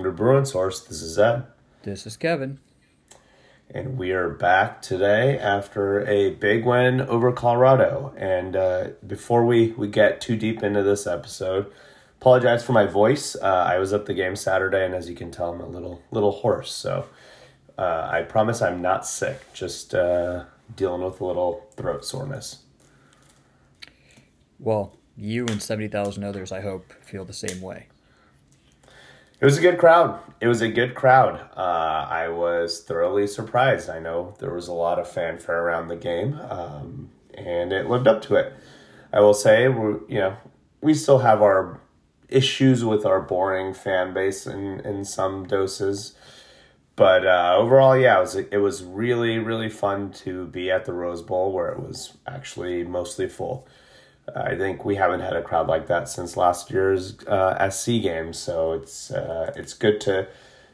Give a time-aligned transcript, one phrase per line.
[0.00, 0.80] Welcome to Bruin Source.
[0.80, 1.44] This is Ed.
[1.82, 2.58] This is Kevin.
[3.68, 8.14] And we are back today after a big win over Colorado.
[8.16, 11.70] And uh, before we, we get too deep into this episode,
[12.18, 13.36] apologize for my voice.
[13.36, 16.00] Uh, I was at the game Saturday, and as you can tell, I'm a little
[16.10, 16.72] little hoarse.
[16.72, 17.04] So
[17.76, 20.44] uh, I promise I'm not sick, just uh,
[20.74, 22.62] dealing with a little throat soreness.
[24.58, 27.88] Well, you and 70,000 others, I hope, feel the same way.
[29.40, 30.20] It was a good crowd.
[30.40, 31.40] It was a good crowd.
[31.56, 33.88] Uh, I was thoroughly surprised.
[33.88, 38.06] I know there was a lot of fanfare around the game, um, and it lived
[38.06, 38.52] up to it.
[39.12, 40.36] I will say, we you know,
[40.82, 41.80] we still have our
[42.28, 46.14] issues with our boring fan base in, in some doses.
[46.94, 50.92] But uh, overall, yeah, it was it was really really fun to be at the
[50.92, 53.66] Rose Bowl where it was actually mostly full.
[54.36, 58.32] I think we haven't had a crowd like that since last year's uh, SC game,
[58.32, 60.28] so it's uh, it's good to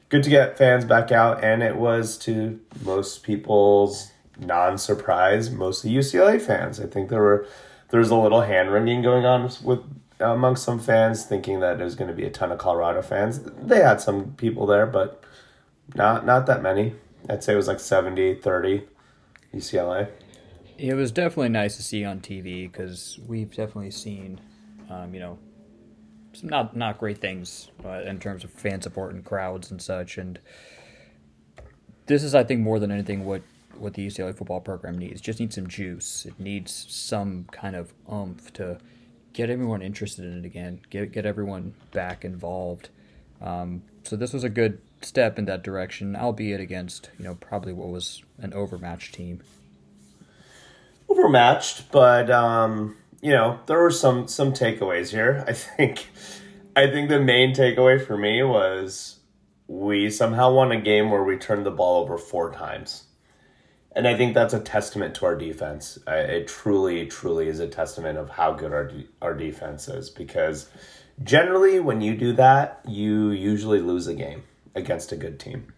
[0.09, 5.91] good to get fans back out, and it was to most people's non surprise, mostly
[5.91, 6.81] UCLA fans.
[6.81, 7.47] I think there were
[7.91, 9.81] there was a little hand wringing going on with
[10.21, 13.41] among some fans, thinking that there's going to be a ton of Colorado fans.
[13.41, 15.23] They had some people there, but
[15.95, 16.95] not not that many.
[17.29, 18.85] I'd say it was like 70, 30
[19.55, 20.09] UCLA.
[20.79, 24.41] It was definitely nice to see on TV because we've definitely seen,
[24.91, 25.39] um, you know,
[26.35, 30.19] some not not great things uh, in terms of fan support and crowds and such.
[30.19, 30.39] And
[32.07, 33.43] this is, I think, more than anything, what
[33.79, 35.21] what the UCLA football program needs.
[35.21, 36.27] Just needs some juice.
[36.27, 38.79] It needs some kind of umph to
[39.33, 40.81] get everyone interested in it again.
[40.91, 42.91] Get get everyone back involved.
[43.41, 47.73] Um, so this was a good step in that direction, albeit against you know probably
[47.73, 49.41] what was an overmatched team
[51.09, 55.45] overmatched, but um, you know there were some some takeaways here.
[55.49, 56.09] I think
[56.75, 59.21] I think the main takeaway for me was
[59.69, 63.05] we somehow won a game where we turned the ball over four times.
[63.93, 65.99] And I think that's a testament to our defense.
[66.07, 68.93] I, It truly, truly is a testament of how good our
[69.23, 70.11] our defense is.
[70.11, 70.69] Because
[71.23, 74.43] generally, when you do that, you usually lose a game
[74.75, 75.73] against a good team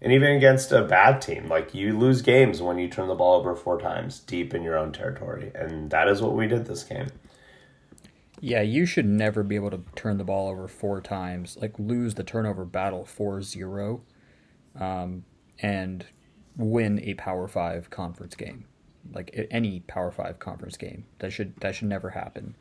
[0.00, 1.48] and even against a bad team.
[1.48, 4.76] Like you lose games when you turn the ball over four times deep in your
[4.76, 7.08] own territory, and that is what we did this game.
[8.40, 12.14] Yeah, you should never be able to turn the ball over four times, like lose
[12.14, 14.02] the turnover battle 4 0,
[14.78, 15.24] um,
[15.60, 16.06] and
[16.56, 18.66] win a Power Five conference game,
[19.12, 21.06] like any Power Five conference game.
[21.20, 22.54] That should that should never happen.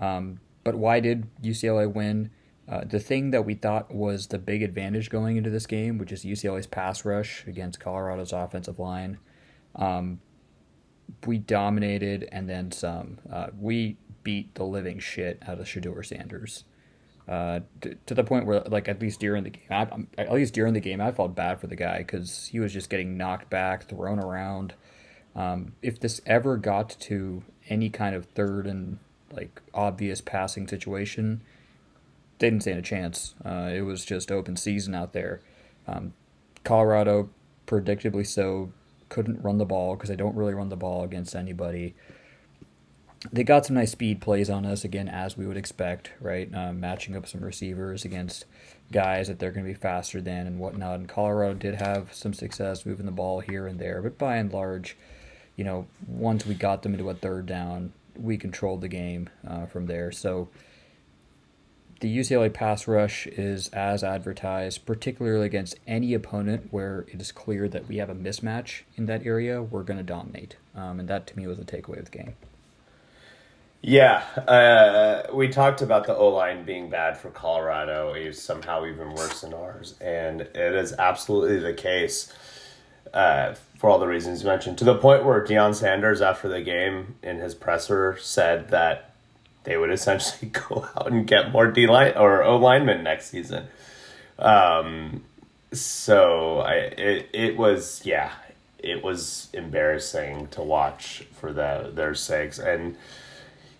[0.00, 2.30] Um, but why did UCLA win?
[2.72, 6.10] Uh, the thing that we thought was the big advantage going into this game, which
[6.10, 9.18] is UCLA's pass rush against Colorado's offensive line,
[9.76, 10.20] um,
[11.26, 13.18] we dominated and then some.
[13.30, 16.64] Uh, we beat the living shit out of Shedeur Sanders.
[17.28, 20.54] Uh, to, to, the point where, like, at least during the game, I, at least
[20.54, 23.50] during the game, I felt bad for the guy because he was just getting knocked
[23.50, 24.72] back, thrown around.
[25.36, 28.98] Um, if this ever got to any kind of third and
[29.30, 31.42] like obvious passing situation,
[32.42, 33.36] they didn't stand a chance.
[33.44, 35.40] Uh, it was just open season out there.
[35.86, 36.12] Um,
[36.64, 37.30] Colorado,
[37.68, 38.72] predictably so,
[39.08, 41.94] couldn't run the ball because they don't really run the ball against anybody.
[43.32, 46.52] They got some nice speed plays on us again, as we would expect, right?
[46.52, 48.44] Uh, matching up some receivers against
[48.90, 50.96] guys that they're going to be faster than and whatnot.
[50.96, 54.52] And Colorado did have some success moving the ball here and there, but by and
[54.52, 54.96] large,
[55.54, 59.66] you know, once we got them into a third down, we controlled the game uh,
[59.66, 60.10] from there.
[60.10, 60.48] So
[62.02, 67.68] the UCLA pass rush is as advertised, particularly against any opponent where it is clear
[67.68, 70.56] that we have a mismatch in that area, we're going to dominate.
[70.74, 72.34] Um, and that to me was a takeaway of the game.
[73.82, 78.14] Yeah, uh, we talked about the O line being bad for Colorado.
[78.14, 82.32] Is somehow even worse than ours, and it is absolutely the case
[83.12, 84.78] uh, for all the reasons you mentioned.
[84.78, 89.11] To the point where Deion Sanders, after the game in his presser, said that
[89.64, 93.66] they would essentially go out and get more D line or O linemen next season.
[94.38, 95.24] Um,
[95.72, 98.32] so I it it was yeah
[98.78, 102.58] it was embarrassing to watch for the their sakes.
[102.58, 102.96] And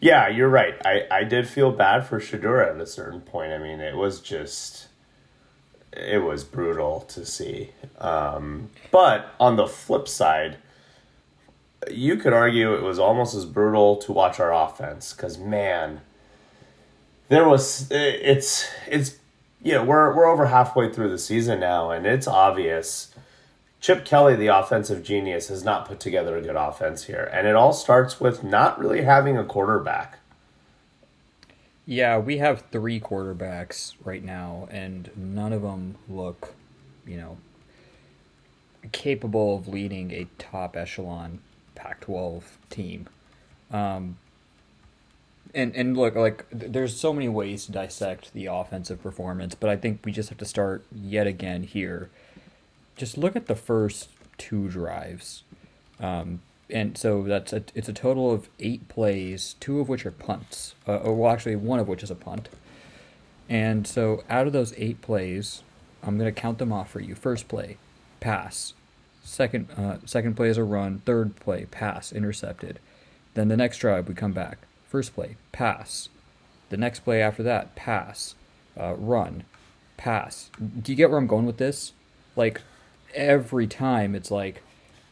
[0.00, 0.74] yeah you're right.
[0.84, 3.52] I I did feel bad for Shedeur at a certain point.
[3.52, 4.88] I mean it was just
[5.92, 7.70] it was brutal to see.
[7.98, 10.56] Um, but on the flip side
[11.90, 16.00] you could argue it was almost as brutal to watch our offense because man,
[17.28, 19.16] there was it's it's
[19.62, 23.08] you know we're we're over halfway through the season now and it's obvious.
[23.80, 27.56] Chip Kelly, the offensive genius, has not put together a good offense here, and it
[27.56, 30.20] all starts with not really having a quarterback.
[31.84, 36.54] Yeah, we have three quarterbacks right now, and none of them look,
[37.04, 37.38] you know,
[38.92, 41.40] capable of leading a top echelon
[41.82, 43.08] Pac-12 team.
[43.72, 44.16] Um,
[45.54, 49.76] and and look, like there's so many ways to dissect the offensive performance, but I
[49.76, 52.08] think we just have to start yet again here.
[52.96, 54.08] Just look at the first
[54.38, 55.42] two drives,
[56.00, 56.40] um,
[56.70, 60.74] and so that's a, it's a total of eight plays, two of which are punts.
[60.86, 62.48] Uh, or well, actually, one of which is a punt.
[63.48, 65.62] And so out of those eight plays,
[66.02, 67.14] I'm gonna count them off for you.
[67.14, 67.76] First play,
[68.20, 68.72] pass.
[69.32, 70.98] Second, uh, second play is a run.
[71.06, 72.78] Third play, pass, intercepted.
[73.32, 74.58] Then the next drive, we come back.
[74.86, 76.10] First play, pass.
[76.68, 78.34] The next play after that, pass,
[78.78, 79.44] uh, run,
[79.96, 80.50] pass.
[80.60, 81.94] Do you get where I'm going with this?
[82.36, 82.60] Like,
[83.14, 84.62] every time it's like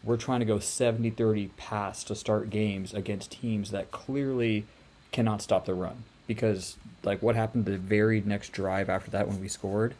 [0.05, 4.67] we're trying to go 70 30 pass to start games against teams that clearly
[5.13, 6.05] cannot stop the run.
[6.27, 9.95] Because, like, what happened the very next drive after that when we scored?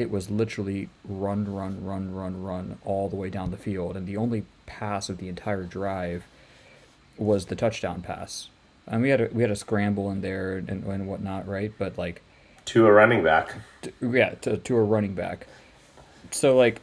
[0.00, 3.96] It was literally run, run, run, run, run all the way down the field.
[3.96, 6.24] And the only pass of the entire drive
[7.16, 8.48] was the touchdown pass
[8.90, 11.72] and we had a, we had a scramble in there and, and whatnot, right?
[11.78, 12.22] But like
[12.66, 15.46] to a running back, to, yeah, to, to a running back.
[16.32, 16.80] So like,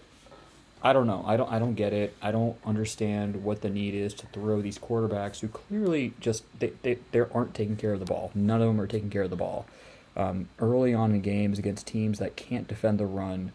[0.82, 1.24] I don't know.
[1.28, 2.16] I don't I don't get it.
[2.22, 6.72] I don't understand what the need is to throw these quarterbacks who clearly just they
[6.82, 8.32] they, they aren't taking care of the ball.
[8.34, 9.66] None of them are taking care of the ball.
[10.18, 13.54] Um, early on in games against teams that can't defend the run.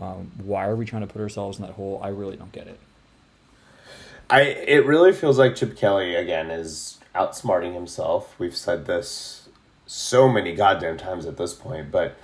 [0.00, 2.00] Um, why are we trying to put ourselves in that hole?
[2.02, 2.78] I really don't get it.
[4.28, 8.38] I it really feels like Chip Kelly again is outsmarting himself.
[8.38, 9.48] We've said this
[9.86, 12.16] so many goddamn times at this point, but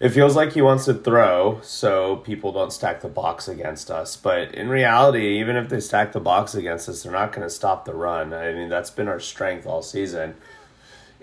[0.00, 4.16] it feels like he wants to throw so people don't stack the box against us.
[4.16, 7.54] But in reality, even if they stack the box against us, they're not going to
[7.54, 8.34] stop the run.
[8.34, 10.34] I mean, that's been our strength all season.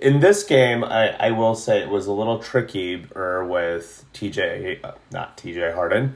[0.01, 4.83] In this game, I, I will say it was a little tricky er, with TJ,
[4.83, 6.15] uh, not TJ Harden,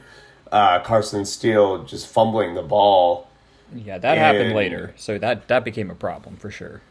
[0.50, 3.30] uh, Carson Steele just fumbling the ball
[3.74, 6.82] yeah, that and happened later, so that that became a problem for sure.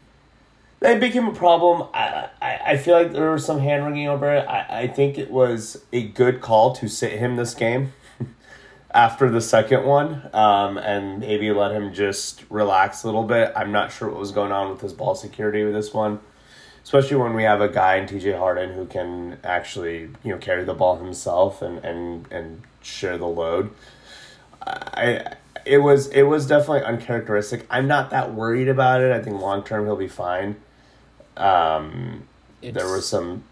[0.80, 1.88] That became a problem.
[1.94, 4.46] I, I, I feel like there was some hand wringing over it.
[4.46, 7.94] I, I think it was a good call to sit him this game
[8.90, 13.52] after the second one um, and maybe let him just relax a little bit.
[13.56, 16.20] I'm not sure what was going on with his ball security with this one,
[16.86, 20.62] especially when we have a guy in TJ Harden who can actually you know carry
[20.62, 23.72] the ball himself and, and, and share the load.
[24.62, 25.34] I
[25.64, 27.66] it was it was definitely uncharacteristic.
[27.68, 29.10] I'm not that worried about it.
[29.10, 30.56] I think long term he'll be fine.
[31.36, 32.28] Um,
[32.62, 33.42] there was some.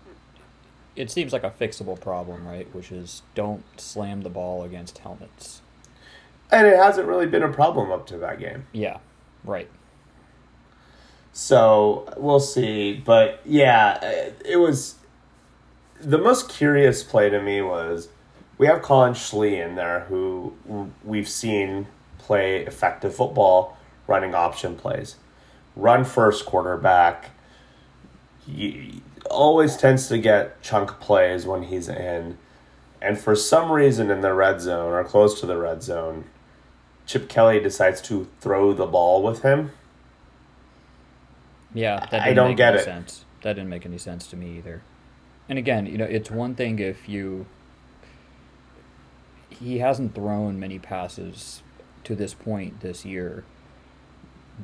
[0.95, 2.73] It seems like a fixable problem, right?
[2.73, 5.61] Which is don't slam the ball against helmets.
[6.53, 8.67] And it hasn't really been a problem up to that game.
[8.71, 8.99] Yeah,
[9.43, 9.69] right.
[11.35, 14.95] So we'll see, but yeah, uh, it was.
[16.01, 18.09] The most curious play to me was
[18.57, 20.55] we have Collin Schlee in there, who
[21.03, 21.89] we've seen
[22.19, 23.77] play effective football
[24.07, 25.17] running option plays.
[25.75, 27.31] Run first quarterback.
[28.47, 32.39] He always tends to get chunk plays when he's in.
[33.03, 36.27] And for some reason in the red zone or close to the red zone,
[37.07, 39.73] Chip Kelly decides to throw the ball with him.
[41.75, 42.85] Yeah, that didn't I don't make get any it.
[42.85, 43.25] sense.
[43.43, 44.83] That didn't make any sense to me either.
[45.49, 47.47] And again, you know, it's one thing if you
[49.51, 51.63] he hasn't thrown many passes
[52.05, 53.45] to this point this year,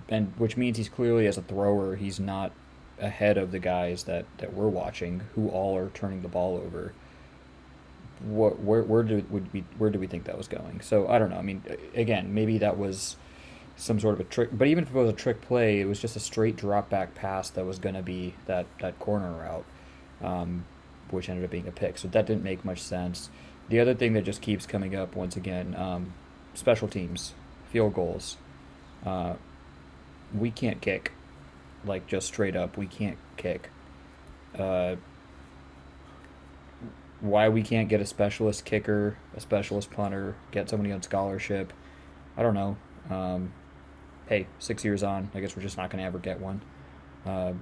[0.08, 2.52] and which means he's clearly as a thrower he's not
[2.98, 6.92] ahead of the guys that, that we're watching who all are turning the ball over.
[8.20, 10.82] What where where do would we where do we think that was going?
[10.82, 11.38] So I don't know.
[11.38, 11.62] I mean,
[11.94, 13.16] again, maybe that was
[13.76, 14.50] some sort of a trick.
[14.52, 17.14] But even if it was a trick play, it was just a straight drop back
[17.14, 19.64] pass that was going to be that that corner route,
[20.22, 20.64] um,
[21.10, 21.98] which ended up being a pick.
[21.98, 23.30] So that didn't make much sense.
[23.68, 26.12] The other thing that just keeps coming up once again, um,
[26.54, 27.34] special teams,
[27.70, 28.36] field goals.
[29.06, 29.34] Uh,
[30.36, 31.12] we can't kick,
[31.84, 32.76] like just straight up.
[32.76, 33.70] We can't kick.
[34.58, 34.96] Uh,
[37.20, 41.72] why we can't get a specialist kicker, a specialist punter, get somebody on scholarship,
[42.36, 42.76] I don't know.
[43.10, 43.52] Um,
[44.30, 46.62] hey, six years on, I guess we're just not going to ever get one.
[47.26, 47.52] Uh,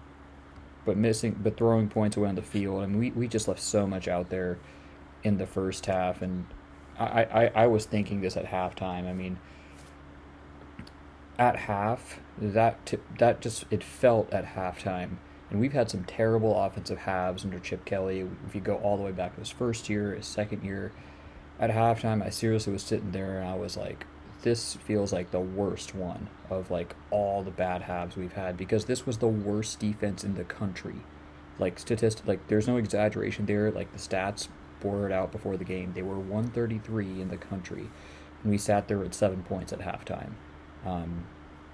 [0.84, 3.60] but missing, but throwing points away on the field, I mean, we, we just left
[3.60, 4.58] so much out there
[5.24, 6.46] in the first half, and
[6.98, 9.08] I, I, I was thinking this at halftime.
[9.08, 9.38] I mean,
[11.38, 15.16] at half, that t- that just it felt at halftime,
[15.50, 18.28] and we've had some terrible offensive halves under Chip Kelly.
[18.46, 20.92] If you go all the way back to his first year, his second year,
[21.58, 24.06] at halftime, I seriously was sitting there and I was like,
[24.42, 28.84] this feels like the worst one of like all the bad halves we've had because
[28.84, 31.02] this was the worst defense in the country
[31.58, 33.70] like statistic, like there's no exaggeration there.
[33.70, 34.48] Like the stats
[34.80, 35.92] bore it out before the game.
[35.94, 37.88] They were 133 in the country,
[38.42, 40.32] and we sat there at seven points at halftime.
[40.86, 41.26] Um,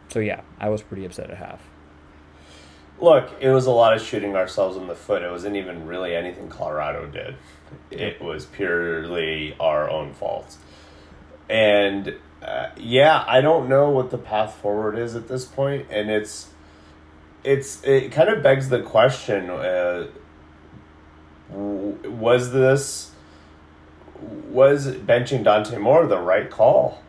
[0.09, 1.61] so yeah, I was pretty upset at half.
[3.01, 5.23] Look, it was a lot of shooting ourselves in the foot.
[5.23, 7.37] It wasn't even really anything Colorado did.
[7.91, 10.57] It was purely our own fault.
[11.51, 16.11] And uh, yeah, I don't know what the path forward is at this point, and
[16.11, 16.49] it's
[17.43, 20.09] it's it kind of begs the question: uh,
[21.51, 23.13] was this
[24.51, 27.01] was benching Dante Moore the right call?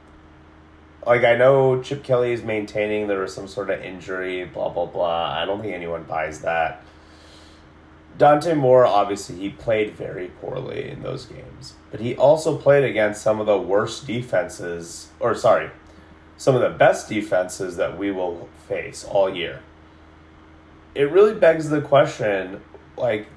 [1.05, 4.85] like I know Chip Kelly is maintaining there was some sort of injury, blah blah
[4.85, 5.31] blah.
[5.31, 6.81] I don't think anyone buys that.
[8.17, 13.21] Dante Moore, obviously, he played very poorly in those games, but he also played against
[13.21, 15.69] some of the worst defenses, or sorry,
[16.37, 19.61] some of the best defenses that we will face all year.
[20.93, 22.61] It really begs the question
[22.97, 23.27] like,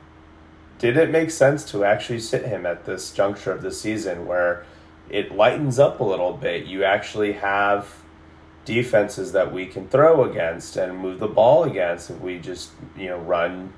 [0.78, 4.64] did it make sense to actually sit him at this juncture of the season where
[5.10, 6.66] it lightens up a little bit.
[6.66, 8.02] You actually have
[8.64, 13.08] defenses that we can throw against and move the ball against if we just, you
[13.08, 13.72] know, run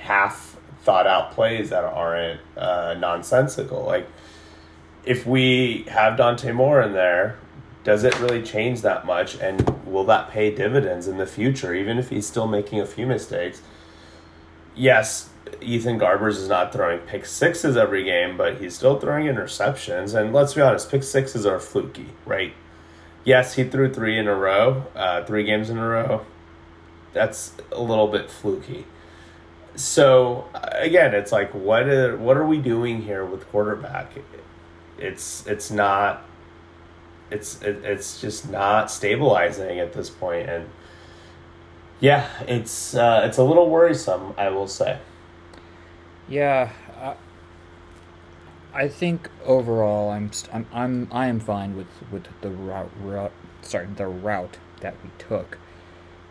[0.00, 3.84] half thought out plays that aren't uh, nonsensical.
[3.84, 4.08] Like,
[5.04, 7.38] if we have Dante Moore in there,
[7.84, 9.38] does it really change that much?
[9.38, 13.06] And will that pay dividends in the future, even if he's still making a few
[13.06, 13.62] mistakes?
[14.74, 15.30] Yes,
[15.60, 20.14] Ethan Garbers is not throwing pick sixes every game, but he's still throwing interceptions.
[20.14, 22.52] And let's be honest, pick sixes are fluky, right?
[23.24, 26.24] Yes, he threw three in a row, uh, three games in a row.
[27.12, 28.86] That's a little bit fluky.
[29.80, 34.12] So again, it's like what are, what are we doing here with quarterback?
[34.98, 36.24] It's it's not
[37.30, 40.68] it's it, it's just not stabilizing at this point and
[42.00, 44.98] yeah, it's uh, it's a little worrisome, I will say.
[46.28, 47.14] Yeah, I,
[48.74, 53.32] I think overall I'm I'm I'm I am fine with with the route, route
[53.62, 55.58] sorry the route that we took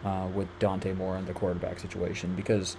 [0.05, 2.75] uh, with Dante Moore and the quarterback situation because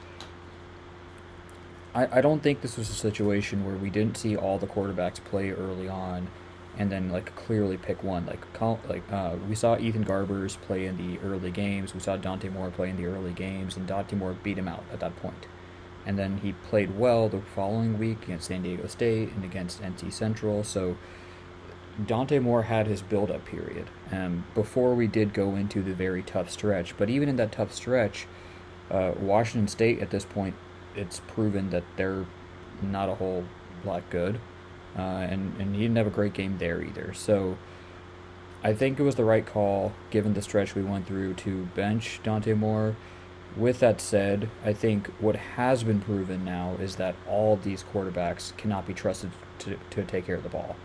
[1.95, 5.23] I, I don't think this was a situation where we didn't see all the quarterbacks
[5.23, 6.29] play early on
[6.79, 10.97] and then like clearly pick one like like uh, we saw Ethan Garbers play in
[10.97, 14.37] the early games we saw Dante Moore play in the early games and Dante Moore
[14.43, 15.47] beat him out at that point
[16.07, 20.13] and then he played well the following week against San Diego State and against NC
[20.13, 20.65] Central.
[20.65, 20.97] So
[22.07, 26.23] Dante Moore had his build up period um, before we did go into the very
[26.23, 26.97] tough stretch.
[26.97, 28.27] But even in that tough stretch,
[28.91, 30.55] uh, Washington State at this point,
[30.95, 32.27] it's proven that they're
[32.83, 33.45] not a whole
[33.85, 34.41] lot good.
[34.97, 37.13] Uh, and, and he didn't have a great game there either.
[37.15, 37.57] So
[38.63, 42.21] I think it was the right call, given the stretch we went through, to bench
[42.23, 42.97] Dante Moore
[43.57, 48.57] with that said, I think what has been proven now is that all these quarterbacks
[48.57, 49.31] cannot be trusted
[49.61, 50.77] to, to take care of the ball.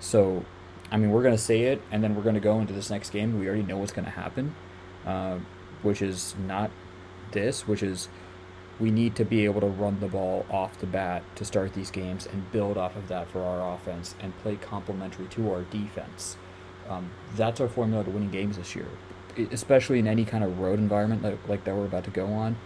[0.00, 0.44] So,
[0.90, 2.90] I mean, we're going to say it, and then we're going to go into this
[2.90, 3.38] next game.
[3.38, 4.54] We already know what's going to happen,
[5.04, 5.38] uh,
[5.82, 6.70] which is not
[7.32, 8.08] this, which is
[8.78, 11.90] we need to be able to run the ball off the bat to start these
[11.90, 16.36] games and build off of that for our offense and play complementary to our defense.
[16.88, 18.88] Um, that's our formula to winning games this year
[19.50, 22.56] especially in any kind of road environment like, like that we're about to go on,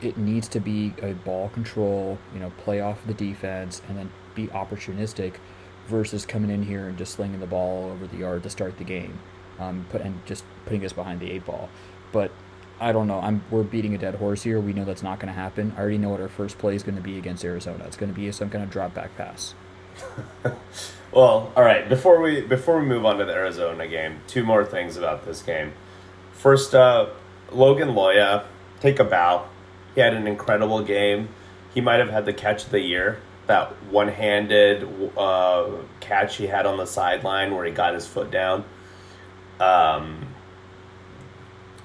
[0.00, 4.10] it needs to be a ball control, you know, play off the defense, and then
[4.34, 5.34] be opportunistic
[5.86, 8.84] versus coming in here and just slinging the ball over the yard to start the
[8.84, 9.18] game,
[9.58, 11.68] um, put, and just putting us behind the eight ball.
[12.12, 12.30] But
[12.80, 13.20] I don't know.
[13.20, 14.58] I'm we're beating a dead horse here.
[14.58, 15.74] We know that's not going to happen.
[15.76, 17.84] I already know what our first play is going to be against Arizona.
[17.86, 19.54] It's going to be some kind of drop back pass.
[21.12, 21.88] well, all right.
[21.88, 25.42] Before we before we move on to the Arizona game, two more things about this
[25.42, 25.72] game.
[26.32, 27.16] First up,
[27.52, 28.44] Logan Loya,
[28.80, 29.46] take a bow.
[29.94, 31.28] He had an incredible game.
[31.74, 33.20] He might have had the catch of the year.
[33.46, 38.64] That one-handed uh, catch he had on the sideline where he got his foot down.
[39.58, 40.29] Um,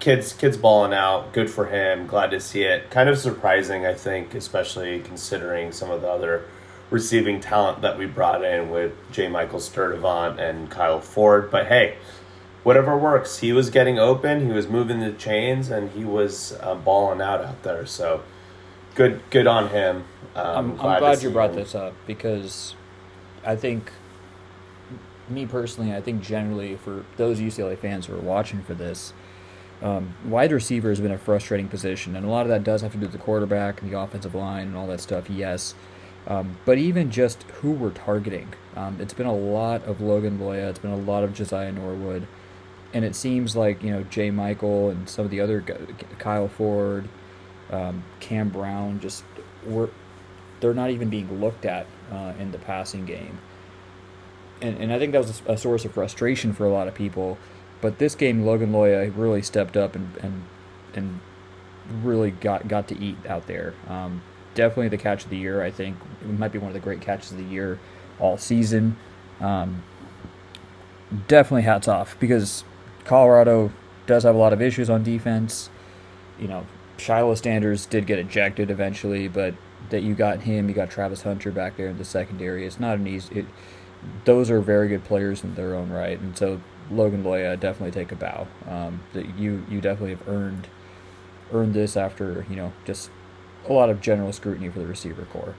[0.05, 1.33] kids, kids balling out.
[1.33, 2.05] Good for him.
[2.05, 2.91] Glad to see it.
[2.91, 6.45] Kind of surprising, I think, especially considering some of the other
[6.91, 9.27] receiving talent that we brought in with J.
[9.29, 11.49] Michael Sturdivant and Kyle Ford.
[11.49, 11.95] But hey,
[12.61, 13.39] whatever works.
[13.39, 17.43] He was getting open, he was moving the chains, and he was uh, balling out
[17.43, 17.87] out there.
[17.87, 18.21] So
[18.93, 20.03] good, good on him.
[20.35, 21.55] Um, I'm, I'm glad, glad you brought him.
[21.55, 22.75] this up because
[23.43, 23.91] I think,
[25.27, 29.11] me personally, I think generally for those UCLA fans who are watching for this,
[29.81, 32.91] um, wide receiver has been a frustrating position, and a lot of that does have
[32.93, 35.29] to do with the quarterback and the offensive line and all that stuff.
[35.29, 35.75] Yes,
[36.27, 40.69] um, but even just who we're targeting, um, it's been a lot of Logan Loya,
[40.69, 42.27] it's been a lot of Josiah Norwood,
[42.93, 45.61] and it seems like you know Jay Michael and some of the other
[46.17, 47.07] Kyle Ford,
[47.71, 49.23] Um, Cam Brown just
[49.65, 49.89] we're
[50.59, 53.39] they're not even being looked at uh, in the passing game.
[54.61, 57.37] And, and I think that was a, source of frustration for a lot of people.
[57.85, 60.43] But this game, Logan Loya really stepped up and, and,
[60.95, 61.19] and
[62.01, 63.75] really got, got to eat out there.
[63.87, 64.23] Um,
[64.55, 65.95] definitely the catch of the year, I think.
[66.21, 67.79] It might be one of the great catches of the year
[68.17, 68.97] all season.
[69.39, 69.83] Um,
[71.27, 72.63] definitely hats off because
[73.03, 73.71] Colorado
[74.07, 75.69] does have a lot of issues on defense.
[76.39, 76.65] You know,
[76.97, 79.53] Shiloh Sanders did get ejected eventually, but
[79.91, 82.65] that you got him, you got Travis Hunter back there in the secondary.
[82.65, 83.41] It's not an easy.
[83.41, 83.45] It,
[84.23, 86.61] those are very good players in their own right, and so
[86.91, 88.47] Logan Loya definitely take a bow.
[88.69, 90.67] Um, that you you definitely have earned
[91.51, 93.09] earned this after you know just
[93.67, 95.55] a lot of general scrutiny for the receiver corps.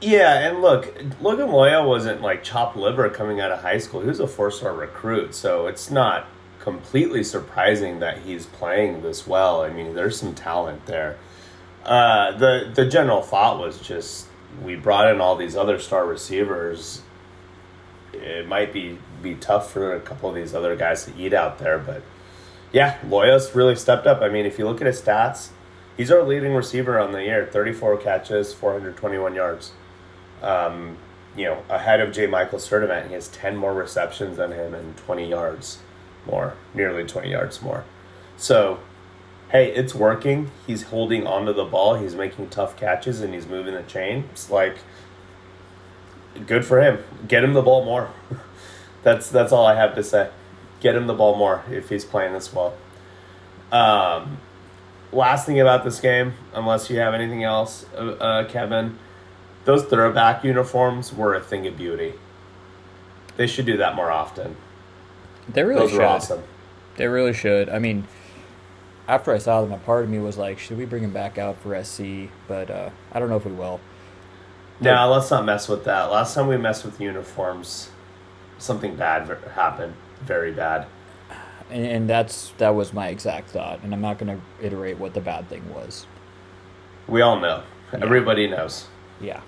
[0.00, 4.02] Yeah, and look, Logan Loya wasn't like chopped liver coming out of high school.
[4.02, 6.26] He was a four star recruit, so it's not
[6.60, 9.62] completely surprising that he's playing this well.
[9.62, 11.16] I mean, there's some talent there.
[11.84, 14.26] Uh, the the general thought was just
[14.62, 17.02] we brought in all these other star receivers.
[18.12, 18.98] It might be
[19.34, 22.02] be tough for a couple of these other guys to eat out there, but
[22.72, 24.20] yeah, Loya's really stepped up.
[24.20, 25.48] I mean, if you look at his stats,
[25.96, 27.48] he's our leading receiver on the year.
[27.50, 29.72] Thirty four catches, four hundred twenty one yards.
[30.42, 30.98] Um,
[31.36, 32.26] you know, ahead of J.
[32.26, 35.78] Michael Sturdivant, he has ten more receptions than him and twenty yards
[36.26, 37.84] more, nearly twenty yards more.
[38.36, 38.80] So
[39.50, 40.50] hey, it's working.
[40.66, 41.94] He's holding onto the ball.
[41.94, 44.28] He's making tough catches and he's moving the chain.
[44.32, 44.78] It's like
[46.46, 47.02] good for him.
[47.26, 48.10] Get him the ball more.
[49.06, 50.30] that's that's all I have to say.
[50.80, 52.74] Get him the ball more if he's playing this well.
[53.70, 54.38] Um,
[55.12, 58.98] last thing about this game, unless you have anything else, uh, uh, Kevin,
[59.64, 62.14] those throwback uniforms were a thing of beauty.
[63.36, 64.56] They should do that more often.
[65.48, 66.00] They really those should.
[66.00, 66.42] awesome.
[66.96, 67.68] They really should.
[67.68, 68.08] I mean,
[69.06, 71.38] after I saw them, a part of me was like, should we bring him back
[71.38, 72.28] out for SC?
[72.48, 73.80] But uh, I don't know if we will.
[74.80, 76.10] No, let's not mess with that.
[76.10, 77.90] Last time we messed with uniforms,
[78.58, 79.94] something bad happened.
[80.22, 80.86] Very bad.
[81.70, 83.80] And, and that's that was my exact thought.
[83.82, 86.06] And I'm not going to iterate what the bad thing was.
[87.08, 87.62] We all know.
[87.92, 88.00] Yeah.
[88.02, 88.86] Everybody knows.
[89.20, 89.40] Yeah.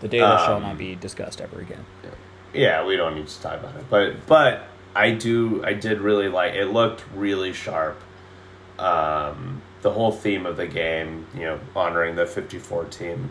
[0.00, 1.84] The data um, shall not be discussed ever again.
[2.52, 3.84] Yeah, we don't need to talk about it.
[3.88, 8.00] But but I do I did really like it looked really sharp.
[8.78, 13.30] Um, the whole theme of the game, you know, honoring the 54 team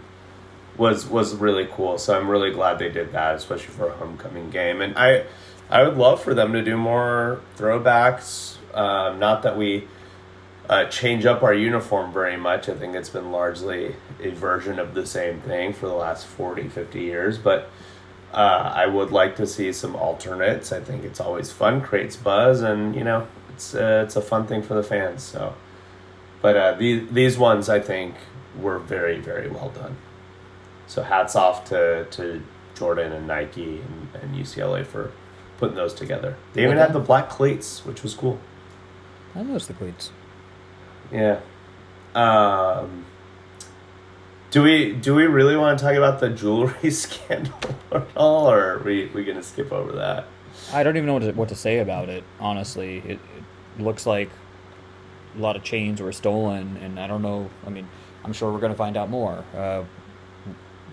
[0.78, 1.98] was was really cool.
[1.98, 4.82] So I'm really glad they did that, especially for a homecoming game.
[4.82, 5.26] And I
[5.70, 8.58] I would love for them to do more throwbacks.
[8.74, 9.88] Um, not that we
[10.70, 12.70] uh, change up our uniform very much.
[12.70, 16.70] I think it's been largely a version of the same thing for the last 40,
[16.70, 17.38] 50 years.
[17.38, 17.70] But
[18.34, 20.72] uh, I would like to see some alternates.
[20.72, 24.46] I think it's always fun, creates buzz, and you know, it's uh, it's a fun
[24.46, 25.24] thing for the fans.
[25.24, 25.56] So,
[26.42, 28.16] but uh, these these ones I think
[28.60, 29.96] were very very well done.
[30.88, 32.42] So hats off to to
[32.76, 35.12] Jordan and Nike and, and UCLA for
[35.58, 36.36] putting those together.
[36.54, 36.88] They even okay.
[36.88, 38.40] had the black cleats, which was cool.
[39.34, 40.12] I noticed the cleats.
[41.12, 41.40] Yeah.
[42.14, 43.06] Um,
[44.52, 47.60] do we do we really want to talk about the jewelry scandal
[47.92, 50.28] at all, or are we we gonna skip over that?
[50.72, 52.24] I don't even know what to, what to say about it.
[52.40, 53.20] Honestly, it,
[53.78, 54.30] it looks like
[55.36, 57.50] a lot of chains were stolen, and I don't know.
[57.68, 57.88] I mean,
[58.24, 59.44] I'm sure we're gonna find out more.
[59.54, 59.84] Uh,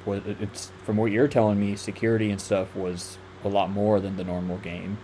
[0.07, 4.25] it's from what you're telling me, security and stuff was a lot more than the
[4.25, 4.99] normal game.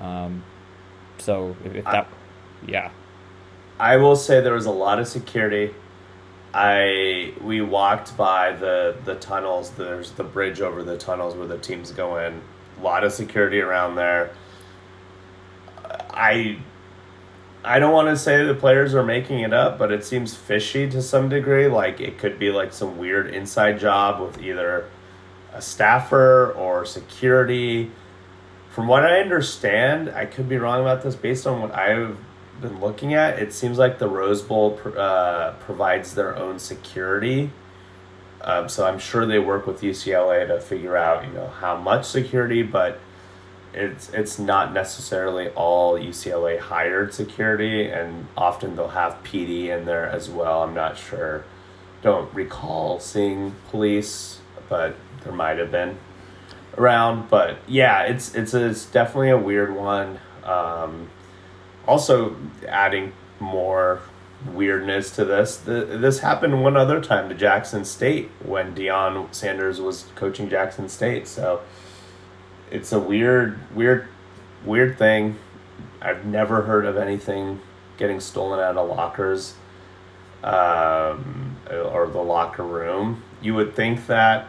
[0.00, 0.44] Um,
[1.18, 2.90] so if, if that, I, yeah,
[3.78, 5.74] I will say there was a lot of security.
[6.54, 9.70] I we walked by the the tunnels.
[9.70, 12.40] There's the bridge over the tunnels where the teams go in.
[12.78, 14.30] A lot of security around there.
[16.10, 16.58] I
[17.64, 20.88] I don't want to say the players are making it up, but it seems fishy
[20.90, 21.66] to some degree.
[21.68, 24.88] Like it could be like some weird inside job with either
[25.52, 27.90] a staffer or security.
[28.70, 32.16] From what I understand, I could be wrong about this based on what I've
[32.60, 37.50] been looking at, it seems like the Rose Bowl uh, provides their own security.
[38.40, 42.06] Um, so I'm sure they work with UCLA to figure out, you know, how much
[42.06, 43.00] security, but
[43.74, 50.06] it's it's not necessarily all UCLA hired security, and often they'll have PD in there
[50.08, 50.62] as well.
[50.62, 51.44] I'm not sure,
[52.02, 55.98] don't recall seeing police, but there might have been
[56.76, 57.28] around.
[57.28, 60.18] But yeah, it's it's, a, it's definitely a weird one.
[60.44, 61.10] Um,
[61.86, 64.00] also adding more
[64.46, 65.56] weirdness to this.
[65.56, 70.88] The, this happened one other time to Jackson State when Deion Sanders was coaching Jackson
[70.88, 71.26] State.
[71.26, 71.60] So
[72.70, 74.06] it's a weird, weird,
[74.64, 75.38] weird thing.
[76.00, 77.60] I've never heard of anything
[77.96, 79.54] getting stolen out of lockers
[80.42, 84.46] um, or the locker room, you would think that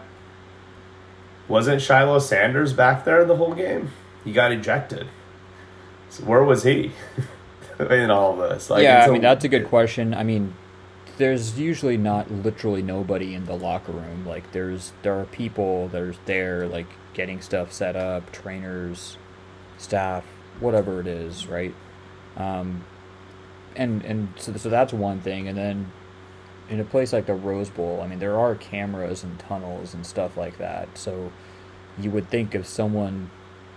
[1.48, 3.92] wasn't Shiloh Sanders back there the whole game?
[4.24, 5.08] He got ejected.
[6.10, 6.92] So where was he
[7.80, 8.70] in all this?
[8.70, 10.14] Like, yeah, I mean a, that's a good question.
[10.14, 10.54] I mean,
[11.20, 14.26] there's usually not literally nobody in the locker room.
[14.26, 19.18] Like there's there are people there's there like getting stuff set up, trainers,
[19.78, 20.24] staff,
[20.62, 21.76] whatever it is, right?
[22.38, 22.86] Um,
[23.76, 25.92] and and so so that's one thing, and then
[26.70, 30.06] in a place like the Rose Bowl, I mean, there are cameras and tunnels and
[30.06, 30.98] stuff like that.
[30.98, 31.34] So
[32.00, 33.30] you would think if someone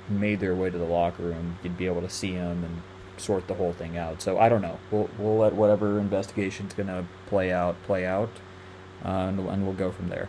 [0.08, 2.82] made their way to the locker room, you'd be able to see them and
[3.16, 4.22] sort the whole thing out.
[4.22, 4.78] So I don't know.
[4.90, 8.30] We'll we'll let whatever investigation's gonna play out play out,
[9.04, 10.28] uh, and, and we'll go from there.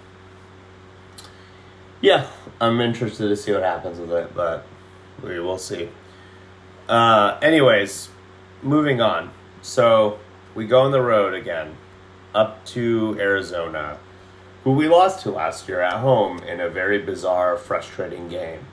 [2.02, 2.28] Yeah,
[2.60, 4.66] I'm interested to see what happens with it, but
[5.24, 5.90] we will see.
[6.90, 8.10] Uh, anyways,
[8.62, 9.32] moving on.
[9.62, 10.20] So
[10.54, 11.78] we go on the road again,
[12.36, 14.00] up to Arizona,
[14.64, 18.66] who we lost to last year at home in a very bizarre, frustrating game.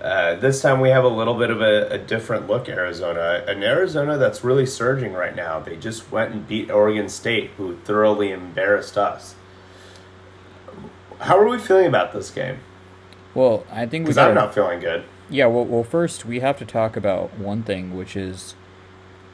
[0.00, 3.62] Uh, this time we have a little bit of a, a, different look Arizona, an
[3.62, 5.60] Arizona that's really surging right now.
[5.60, 9.34] They just went and beat Oregon State, who thoroughly embarrassed us.
[11.20, 12.58] How are we feeling about this game?
[13.34, 15.04] Well, I think because I'm not feeling good.
[15.30, 18.54] Yeah, well, well, first we have to talk about one thing, which is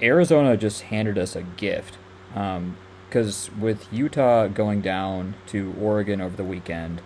[0.00, 1.98] Arizona just handed us a gift.
[2.32, 7.02] Because um, with Utah going down to Oregon over the weekend,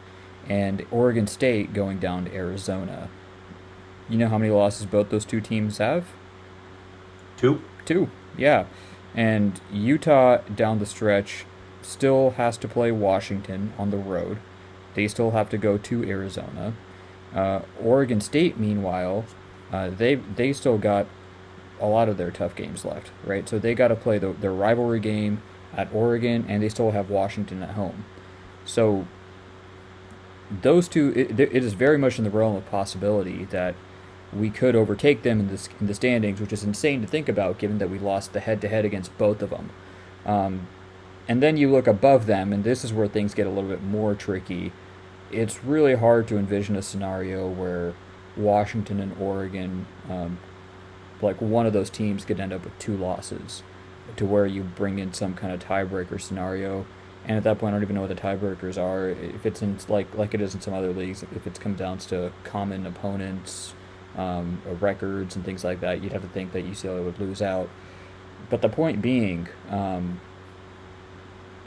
[0.49, 3.09] and Oregon State going down to Arizona
[4.09, 6.07] you know how many losses both those two teams have?
[7.37, 7.63] Two.
[7.85, 8.67] Two, yeah.
[9.15, 11.45] And Utah down the stretch
[11.83, 14.39] still has to play Washington on the road.
[14.95, 16.75] They still have to go to Arizona.
[17.35, 19.25] Uh, Oregon State, meanwhile,
[19.73, 21.07] uh, they they still got
[21.81, 23.49] a lot of their tough games left, right?
[23.49, 25.43] So they got to play the, their rivalry game
[25.77, 28.05] at Oregon, and they still have Washington at home.
[28.65, 29.07] So
[30.63, 33.75] those two, it, it is very much in the realm of possibility that
[34.35, 35.49] we could overtake them in,
[35.81, 38.61] in the standings, which is insane to think about given that we lost the head
[38.61, 39.71] to head against both of them.
[40.27, 40.69] Um,
[41.29, 43.83] and then you look above them, and this is where things get a little bit
[43.83, 44.73] more tricky.
[45.31, 47.95] It's really hard to envision a scenario where
[48.37, 50.39] Washington and Oregon, um,
[51.23, 53.63] like one of those teams, could end up with two losses,
[54.17, 56.85] to where you bring in some kind of tiebreaker scenario.
[57.27, 59.09] And at that point, I don't even know what the tiebreakers are.
[59.09, 61.97] If it's in like like it is in some other leagues, if it comes down
[61.99, 63.73] to common opponents,
[64.17, 67.69] um, records and things like that, you'd have to think that UCLA would lose out.
[68.51, 70.21] But the point being, um,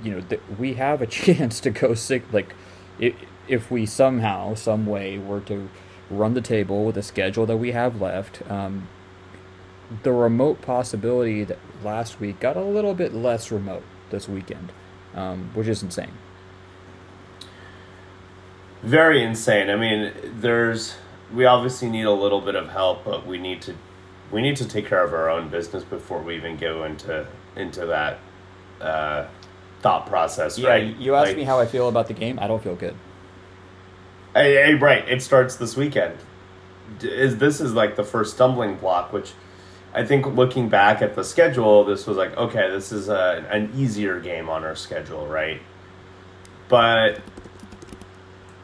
[0.03, 2.31] you know, th- we have a chance to go sick.
[2.31, 2.53] Like,
[2.99, 3.15] if,
[3.47, 5.69] if we somehow, some way, were to
[6.09, 8.87] run the table with the schedule that we have left, um,
[10.03, 14.71] the remote possibility that last week got a little bit less remote this weekend,
[15.15, 16.11] um, which is insane.
[18.83, 19.69] Very insane.
[19.69, 20.95] I mean, there's
[21.33, 23.75] we obviously need a little bit of help, but we need to
[24.31, 27.85] we need to take care of our own business before we even go into into
[27.85, 28.19] that
[28.81, 29.27] uh,
[29.81, 30.57] thought process.
[30.57, 30.95] Yeah, right?
[30.97, 32.39] you asked like, me how I feel about the game.
[32.39, 32.95] I don't feel good.
[34.33, 35.07] Hey, hey, right.
[35.07, 36.17] It starts this weekend.
[37.01, 39.33] Is this is like the first stumbling block, which
[39.93, 43.71] I think looking back at the schedule, this was like okay, this is a, an
[43.75, 45.61] easier game on our schedule, right?
[46.69, 47.21] But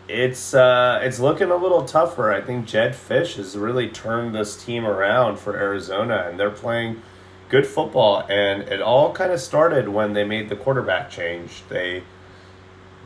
[0.07, 2.31] it's uh, it's looking a little tougher.
[2.31, 7.01] I think Jedd Fisch has really turned this team around for Arizona, and they're playing
[7.49, 8.25] good football.
[8.29, 11.63] And it all kind of started when they made the quarterback change.
[11.69, 12.03] They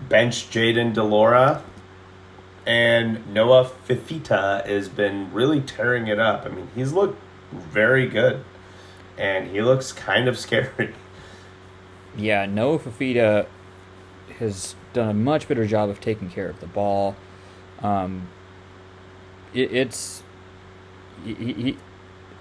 [0.10, 1.63] benched Jayden de Laura,
[2.65, 6.45] and Noah Fifita has been really tearing it up.
[6.45, 8.43] I mean, he's looked very good,
[9.17, 10.95] and he looks kind of scary.
[12.17, 13.45] Yeah, Noah Fifita
[14.39, 17.15] has done a much better job of taking care of the ball.
[17.81, 18.27] Um,
[19.53, 20.23] it, it's
[21.23, 21.77] he, he,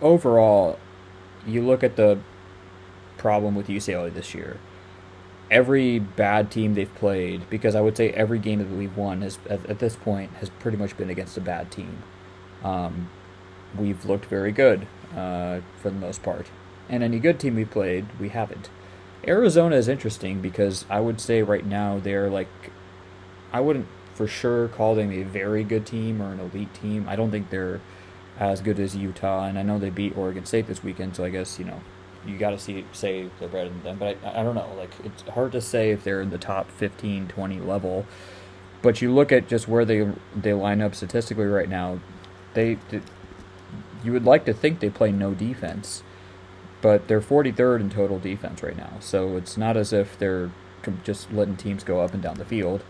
[0.00, 0.78] overall,
[1.46, 2.18] you look at the
[3.18, 4.58] problem with UCLA this year.
[5.50, 9.38] Every bad team they've played, because I would say every game that we've won has
[9.48, 12.02] at, at this point has pretty much been against a bad team.
[12.64, 13.10] Um,
[13.76, 16.48] we've looked very good uh, for the most part,
[16.88, 18.70] and any good team we played, we haven't.
[19.26, 22.48] Arizona is interesting because I would say right now they're like,
[23.52, 27.06] I wouldn't for sure call them a very good team or an elite team.
[27.08, 27.80] I don't think they're
[28.38, 31.30] as good as Utah, and I know they beat Oregon State this weekend, so I
[31.30, 31.80] guess you know
[32.26, 33.98] you got to see say they're better than them.
[33.98, 36.70] But I, I don't know, like it's hard to say if they're in the top
[36.70, 38.06] 15, 20 level.
[38.82, 42.00] But you look at just where they they line up statistically right now,
[42.54, 43.00] they, they
[44.04, 46.02] you would like to think they play no defense
[46.86, 48.92] but they're 43rd in total defense right now.
[49.00, 50.52] So it's not as if they're
[51.02, 52.84] just letting teams go up and down the field.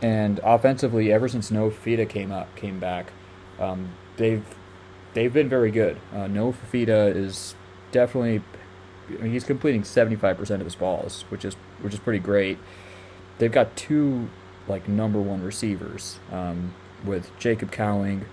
[0.00, 3.12] And offensively, ever since No Fifita came up, came back,
[3.60, 4.46] um, they've
[5.12, 5.98] they've been very good.
[6.10, 7.54] Uh, Noah Fifita is
[7.90, 8.40] definitely
[9.10, 12.56] I mean, he's completing 75% of his balls, which is which is pretty great.
[13.36, 14.30] They've got two
[14.66, 16.72] like number one receivers um,
[17.04, 18.24] with Jacob Cowing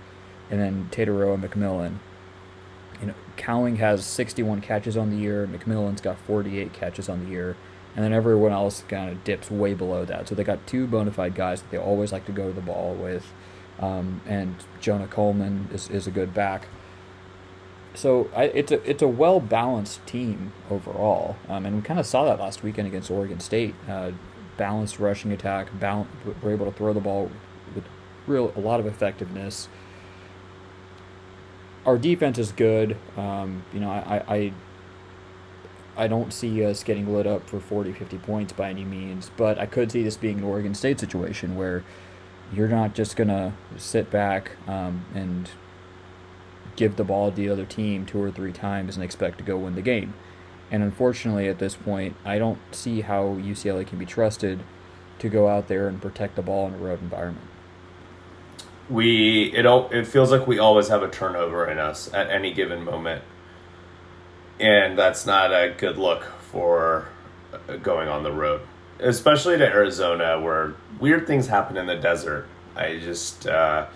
[0.50, 1.98] and then Tetairoa McMillan.
[3.40, 5.48] Cowing has 61 catches on the year.
[5.50, 7.56] McMillan's got 48 catches on the year,
[7.96, 10.28] and then everyone else kind of dips way below that.
[10.28, 12.60] So they got two bona fide guys that they always like to go to the
[12.60, 13.32] ball with,
[13.78, 16.68] um, and Jonah Coleman is, is a good back.
[17.94, 22.06] So I, it's a it's a well balanced team overall, um, and we kind of
[22.06, 23.74] saw that last weekend against Oregon State.
[23.88, 24.12] Uh,
[24.58, 26.06] balanced rushing attack, bal-
[26.42, 27.30] we're able to throw the ball
[27.74, 27.84] with
[28.26, 29.68] real a lot of effectiveness
[31.86, 32.96] our defense is good.
[33.16, 34.52] Um, you know, I, I
[35.96, 39.58] I don't see us getting lit up for 40, 50 points by any means, but
[39.58, 41.84] I could see this being an Oregon State situation where
[42.54, 45.50] you're not just going to sit back um, and
[46.76, 49.58] give the ball to the other team two or three times and expect to go
[49.58, 50.14] win the game.
[50.70, 54.60] And unfortunately, at this point, I don't see how UCLA can be trusted
[55.18, 57.49] to go out there and protect the ball in a road environment
[58.90, 62.84] we it it feels like we always have a turnover in us at any given
[62.84, 63.22] moment,
[64.58, 67.08] and that's not a good look for
[67.52, 68.60] uh, going on the road,
[68.98, 72.48] especially to Arizona where weird things happen in the desert.
[72.74, 73.86] I just uh,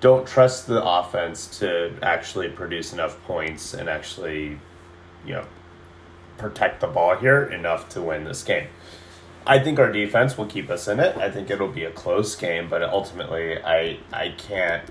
[0.00, 4.58] don't trust the offense to actually produce enough points and actually,
[5.26, 5.44] you know,
[6.38, 8.68] protect the ball here enough to win this game.
[9.46, 11.16] I think our defense will keep us in it.
[11.16, 14.82] I think it'll be a close game, but ultimately, I I can't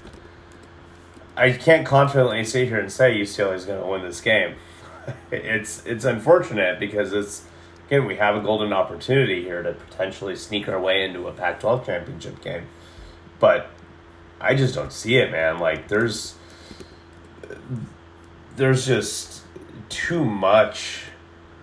[1.36, 4.56] I can't confidently sit here and say UCLA is going to win this game.
[5.32, 7.46] it's it's unfortunate because it's
[7.88, 11.86] again we have a golden opportunity here to potentially sneak our way into a Pac-12
[11.86, 12.68] championship game,
[13.40, 13.70] but
[14.40, 15.60] I just don't see it, man.
[15.60, 16.36] Like there's
[18.56, 19.42] there's just
[19.90, 21.04] too much.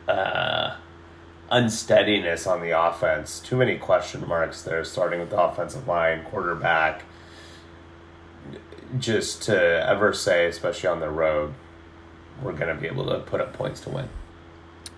[0.07, 0.77] Uh,
[1.53, 3.39] unsteadiness on the offense.
[3.39, 7.05] Too many question marks there, starting with the offensive line, quarterback.
[8.99, 11.55] Just to ever say, especially on the road,
[12.43, 14.09] we're going to be able to put up points to win.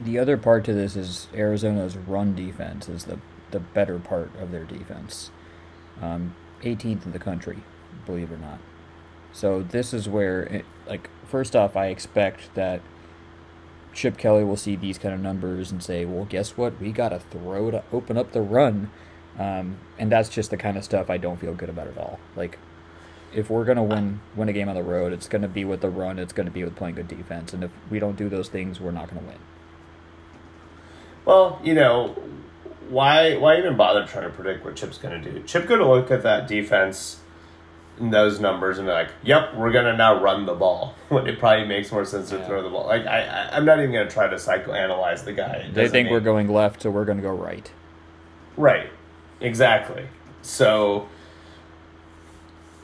[0.00, 3.18] The other part to this is Arizona's run defense is the,
[3.50, 5.30] the better part of their defense.
[6.00, 7.58] Um, 18th in the country,
[8.06, 8.58] believe it or not.
[9.32, 12.80] So this is where, it, like, first off, I expect that–
[13.94, 16.80] Chip Kelly will see these kind of numbers and say, well, guess what?
[16.80, 18.90] We got to throw to open up the run.
[19.38, 22.18] Um, and that's just the kind of stuff I don't feel good about at all.
[22.37, 22.59] Like,
[23.33, 25.90] if we're to win win a game on the road, it's to be with the
[25.90, 27.52] run, it's to be with playing good defense.
[27.52, 29.38] And if we don't do those things, we're not to win.
[31.24, 32.16] Well, you know,
[32.88, 35.42] why why even bother trying to predict what Chip's to do?
[35.42, 37.20] Chip to look at that defense
[37.98, 41.66] those numbers and be like, "Yep, we're gonna now run the ball." When it probably
[41.66, 42.46] makes more sense to yeah.
[42.46, 42.87] throw the ball.
[42.87, 45.68] Like I, I, am not even gonna try to psychoanalyze the guy.
[45.72, 47.70] They think we're going left, so we're gonna go right.
[48.57, 48.90] Right,
[49.40, 50.09] exactly.
[50.42, 51.09] So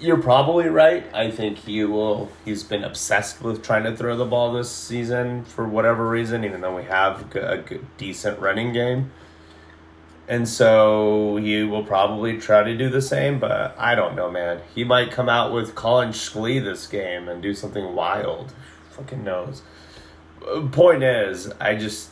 [0.00, 1.04] you're probably right.
[1.14, 2.30] I think he will.
[2.44, 6.60] He's been obsessed with trying to throw the ball this season for whatever reason, even
[6.60, 9.12] though we have a good, decent running game.
[10.30, 14.60] And so he will probably try to do the same, but I don't know, man.
[14.72, 18.52] He might come out with Collin Schlee this game and do something wild.
[18.90, 19.62] Fucking knows.
[20.70, 22.10] Point is, I just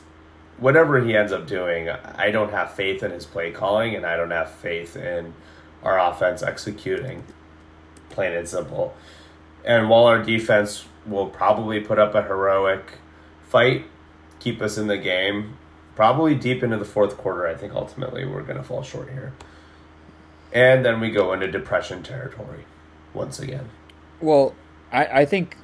[0.59, 4.17] whatever he ends up doing, I don't have faith in his play calling, and I
[4.17, 5.33] don't have faith in
[5.85, 7.23] our offense executing.
[8.11, 8.97] Plain and simple.
[9.65, 12.99] And while our defense will probably put up a heroic
[13.45, 13.87] fight,
[14.41, 15.57] keep us in the game,
[15.99, 19.33] probably deep into the fourth quarter, I think ultimately we're going to fall short here.
[20.53, 22.67] And then we go into depression territory
[23.13, 23.69] once again.
[24.21, 24.55] Well,
[24.93, 25.57] I, I think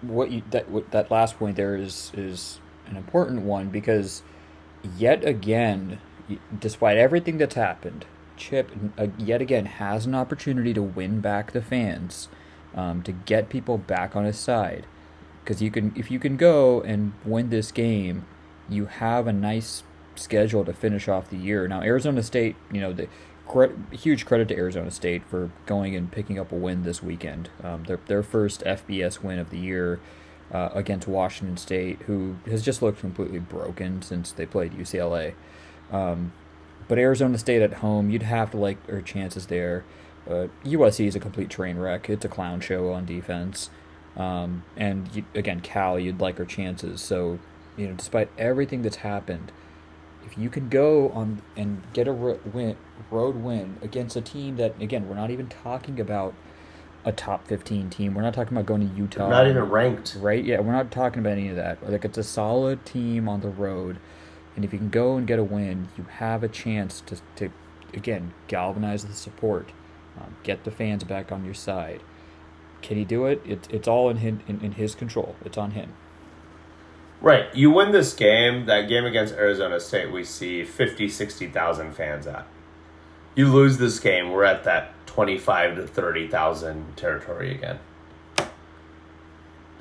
[0.00, 4.22] what you that what, that last point there is is an important one because
[4.96, 5.98] yet again,
[6.58, 8.06] despite everything that's happened,
[8.38, 12.30] Chip uh, yet again has an opportunity to win back the fans,
[12.74, 14.86] um, to get people back on his side.
[15.44, 18.24] Because you can, if you can go and win this game,
[18.68, 19.82] you have a nice
[20.16, 21.66] schedule to finish off the year.
[21.68, 23.08] Now, Arizona State, you know, the
[23.92, 27.50] huge credit to Arizona State for going and picking up a win this weekend.
[27.62, 30.00] Um, their their first FBS win of the year
[30.52, 35.34] uh, against Washington State, who has just looked completely broken since they played UCLA.
[35.92, 36.32] Um,
[36.88, 39.84] but Arizona State at home, you'd have to like their chances there.
[40.28, 42.08] Uh, USC is a complete train wreck.
[42.08, 43.70] It's a clown show on defense.
[44.16, 47.00] Um, and you, again, Cal, you'd like her chances.
[47.00, 47.38] So
[47.76, 49.52] you know, despite everything that's happened,
[50.24, 52.76] if you can go on and get a ro- win,
[53.10, 56.34] road win against a team that, again, we're not even talking about
[57.04, 58.14] a top 15 team.
[58.14, 59.28] We're not talking about going to Utah.
[59.28, 60.16] Not even ranked.
[60.18, 60.42] Right?
[60.42, 61.88] Yeah, we're not talking about any of that.
[61.88, 63.98] Like, it's a solid team on the road.
[64.56, 67.50] And if you can go and get a win, you have a chance to, to
[67.92, 69.70] again, galvanize the support,
[70.18, 72.02] um, get the fans back on your side.
[72.82, 73.42] Can he do it?
[73.44, 75.36] it it's all in his, in, in his control.
[75.44, 75.92] It's on him.
[77.24, 77.46] Right.
[77.54, 82.46] You win this game, that game against Arizona State, we see 50, 60,000 fans at.
[83.34, 87.78] You lose this game, we're at that 25 to 30,000 territory again.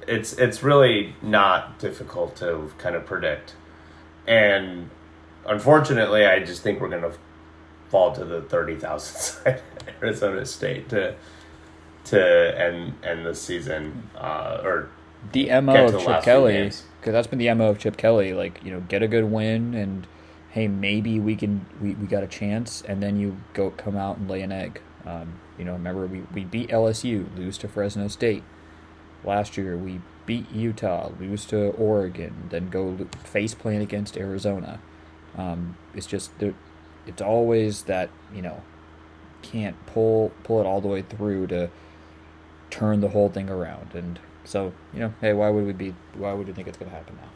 [0.08, 3.56] It's it's really not difficult to kind of predict.
[4.25, 4.89] And
[5.45, 7.13] unfortunately, I just think we're going to
[7.89, 9.62] fall to the 30,000 side
[10.01, 11.15] Arizona State to
[12.06, 14.89] to end end the season uh, or
[15.32, 16.71] the mo of Chip Kelly
[17.04, 18.34] because that's been the mo of Chip Kelly.
[18.34, 20.08] Like you know, get a good win and
[20.52, 24.18] hey, maybe we can we, we got a chance, and then you go come out
[24.18, 24.82] and lay an egg.
[25.06, 28.44] Um, you know, remember we, we beat LSU, lose to Fresno State.
[29.26, 34.80] Last year we beat Utah, lose to Oregon, then go face plant against Arizona.
[35.38, 36.32] Um, it's just
[37.06, 38.62] it's always that you know
[39.42, 41.70] can't pull pull it all the way through to
[42.70, 45.95] turn the whole thing around and so you know, hey, why would we be?
[46.15, 47.29] Why would we think it's going to happen now?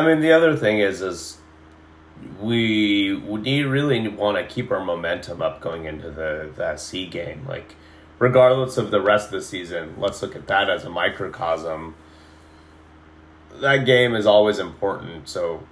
[0.00, 1.38] I mean, the other thing is, is
[2.40, 7.46] we we really want to keep our momentum up going into the the C game.
[7.48, 7.76] Like,
[8.18, 11.94] regardless of the rest of the season, let's look at that as a microcosm.
[13.60, 15.66] That game is always important, so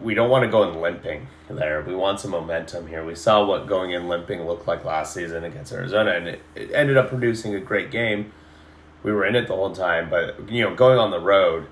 [0.00, 1.82] we don't want to go in limping there.
[1.82, 3.04] We want some momentum here.
[3.04, 6.70] We saw what going in limping looked like last season against Arizona, and it, it
[6.72, 8.32] ended up producing a great game
[9.02, 11.66] we were in it the whole time, but you know, going on the road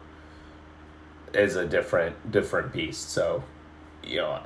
[1.35, 3.11] is a different different beast.
[3.11, 3.45] So,
[4.03, 4.41] you know,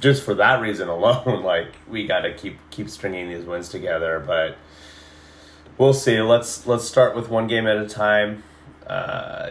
[0.00, 4.22] just for that reason alone, like we got to keep keep stringing these wins together.
[4.24, 4.56] But
[5.78, 6.20] we'll see.
[6.20, 8.42] Let's let's start with one game at a time.
[8.86, 9.50] Uh,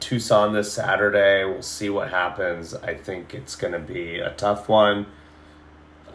[0.00, 1.44] Tucson this Saturday.
[1.44, 2.74] We'll see what happens.
[2.74, 5.06] I think it's going to be a tough one.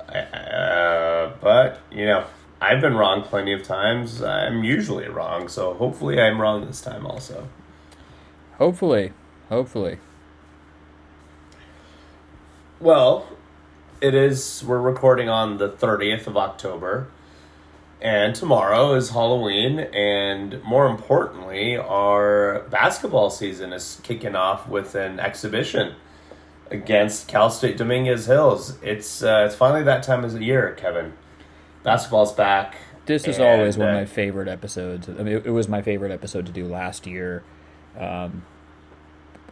[0.07, 2.25] Uh, but you know,
[2.61, 4.21] I've been wrong plenty of times.
[4.21, 7.47] I'm usually wrong, so hopefully I'm wrong this time also.
[8.59, 9.13] Hopefully.
[9.49, 9.97] Hopefully.
[12.79, 13.27] Well,
[13.99, 17.07] it is we're recording on the 30th of October.
[17.99, 25.19] And tomorrow is Halloween, and more importantly, our basketball season is kicking off with an
[25.19, 25.95] exhibition
[26.71, 28.77] against Cal State Dominguez Hills.
[28.81, 31.13] It's uh, it's finally that time of the year, Kevin
[31.83, 32.75] basketball's back.
[33.05, 35.09] This is always one of my favorite episodes.
[35.09, 37.43] I mean, it, it, was my favorite episode to do last year.
[37.97, 38.45] Um,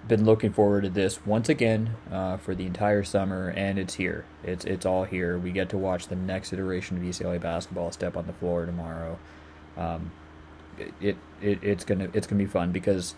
[0.08, 4.26] been looking forward to this once again uh, for the entire summer, and it's here.
[4.44, 5.38] It's it's all here.
[5.38, 9.18] We get to watch the next iteration of UCLA basketball step on the floor tomorrow.
[9.78, 10.12] Um,
[11.02, 13.16] it, it it's gonna it's gonna be fun because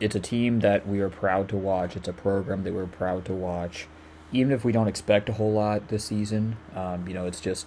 [0.00, 1.94] it's a team that we are proud to watch.
[1.94, 3.86] It's a program that we're proud to watch
[4.32, 7.66] even if we don't expect a whole lot this season, um, you know, it's just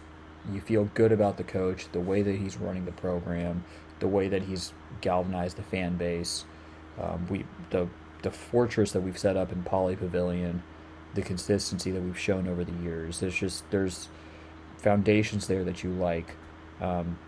[0.51, 3.63] you feel good about the coach, the way that he's running the program,
[3.99, 6.45] the way that he's galvanized the fan base.
[6.99, 7.88] Um, we the
[8.23, 10.63] the fortress that we've set up in Pauley Pavilion,
[11.13, 13.19] the consistency that we've shown over the years.
[13.19, 14.10] There's just there's
[14.78, 16.36] foundations there that you like,
[16.82, 17.19] um,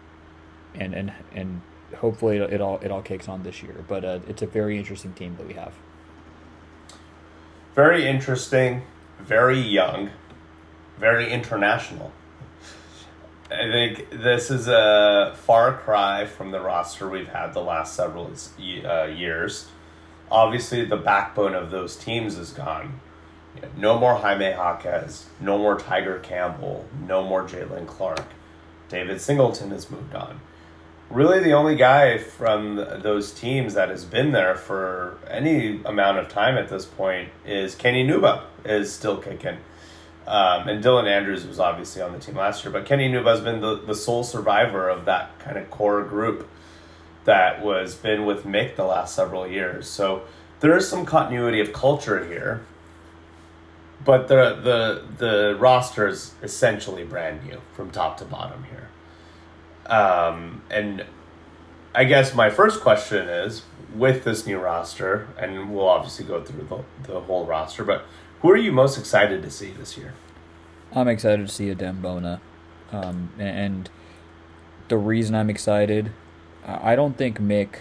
[0.73, 1.61] and and and
[1.97, 3.85] hopefully it, it all it all kicks on this year.
[3.87, 5.73] But uh, it's a very interesting team that we have.
[7.75, 8.81] Very interesting
[9.19, 10.11] very young,
[10.97, 12.11] very international.
[13.49, 18.31] I think this is a far cry from the roster we've had the last several
[18.85, 19.69] uh, years.
[20.29, 22.99] Obviously, the backbone of those teams is gone.
[23.77, 28.25] no more Jaime Jaquez, no more Tiger Campbell, no more Jaylen Clark.
[28.89, 30.41] David Singleton has moved on
[31.09, 36.29] really the only guy from those teams that has been there for any amount of
[36.29, 39.57] time at this point is Kenny Nwuba is still kicking.
[40.27, 43.39] Um, and Dylan Andrews was obviously on the team last year, but Kenny Nwuba has
[43.39, 46.49] been the, the sole survivor of that kind of core group
[47.23, 49.87] that was been with Mick the last several years.
[49.87, 50.23] So
[50.59, 52.65] there is some continuity of culture here,
[54.03, 58.86] but the the the roster is essentially brand new from top to bottom here.
[59.87, 61.05] Um, and
[61.95, 63.63] I guess my first question is
[63.95, 68.05] with this new roster, and we'll obviously go through the, the whole roster, but
[68.41, 70.13] who are you most excited to see this year?
[70.93, 72.41] I'm excited to see Adem Bona.
[72.91, 73.89] Um, and
[74.87, 76.11] the reason I'm excited,
[76.65, 77.79] I don't think Mick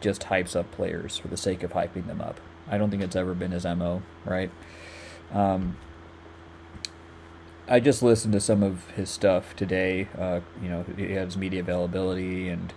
[0.00, 2.40] just hypes up players for the sake of hyping them up.
[2.68, 4.50] I don't think it's ever been his mo, right?
[5.32, 5.76] Um,
[7.72, 10.06] I just listened to some of his stuff today.
[10.18, 12.70] Uh, you know, he had his media availability, and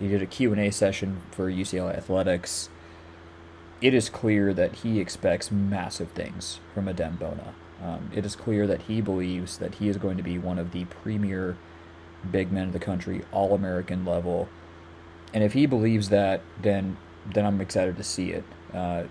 [0.00, 2.70] he did a Q and A session for UCLA athletics.
[3.82, 7.52] It is clear that he expects massive things from Adem Bona.
[7.84, 10.72] Um, it is clear that he believes that he is going to be one of
[10.72, 11.58] the premier
[12.32, 14.48] big men of the country, all American level.
[15.34, 16.96] And if he believes that, then
[17.30, 18.44] then I'm excited to see it.
[18.72, 19.02] Uh,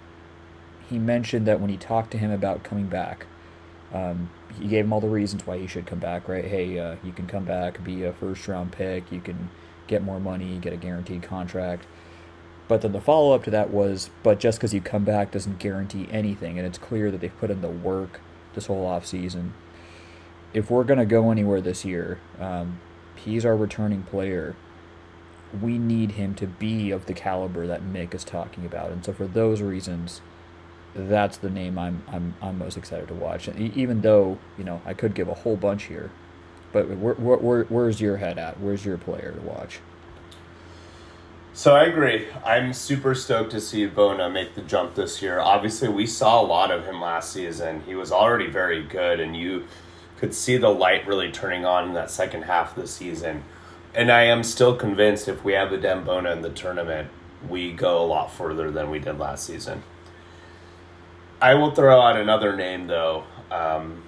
[0.90, 3.28] he mentioned that when he talked to him about coming back,
[3.94, 6.28] um, he gave him all the reasons why he should come back.
[6.28, 6.46] Right?
[6.46, 9.50] Hey, uh, you can come back, be a first round pick, you can
[9.88, 11.86] get more money, get a guaranteed contract.
[12.68, 15.60] But then the follow up to that was, but just because you come back doesn't
[15.60, 18.20] guarantee anything, and it's clear that they've put in the work
[18.56, 19.54] this whole off season.
[20.54, 22.80] If we're gonna go anywhere this year, um,
[23.16, 24.56] he's our returning player.
[25.62, 29.14] We need him to be of the caliber that Mick is talking about, and so
[29.14, 30.22] for those reasons,
[30.96, 33.48] that's the name I'm I'm I'm most excited to watch.
[33.48, 36.12] And even though you know I could give a whole bunch here,
[36.72, 38.60] but where, where, where where's your head at?
[38.60, 39.80] Where's your player to watch?
[41.54, 42.28] So I agree.
[42.46, 45.40] I'm super stoked to see Bona make the jump this year.
[45.40, 47.82] Obviously, we saw a lot of him last season.
[47.88, 49.66] He was already very good, and you
[50.18, 53.44] could see the light really turning on in that second half of the season.
[53.96, 57.10] And I am still convinced if we have the Adem Bona in the tournament,
[57.50, 59.82] we go a lot further than we did last season.
[61.40, 63.24] I will throw out another name though.
[63.52, 64.04] Um,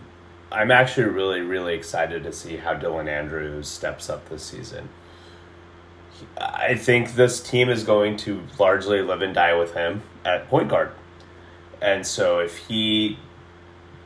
[0.51, 4.89] I'm actually really, really excited to see how Dylan Andrews steps up this season.
[6.37, 10.69] I think this team is going to largely live and die with him at point
[10.69, 10.91] guard.
[11.81, 13.19] And so if he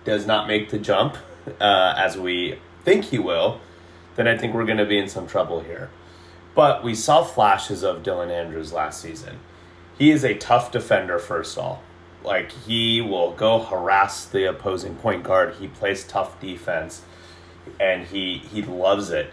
[0.03, 1.17] does not make the jump,
[1.59, 3.61] uh, as we think he will,
[4.15, 5.89] then I think we're going to be in some trouble here.
[6.53, 9.39] But we saw flashes of Dylan Andrews last season.
[9.97, 11.84] He is a tough defender, first of all.
[12.24, 15.55] Like, he will go harass the opposing point guard.
[15.59, 17.01] He plays tough defense,
[17.80, 19.32] and he, he loves it.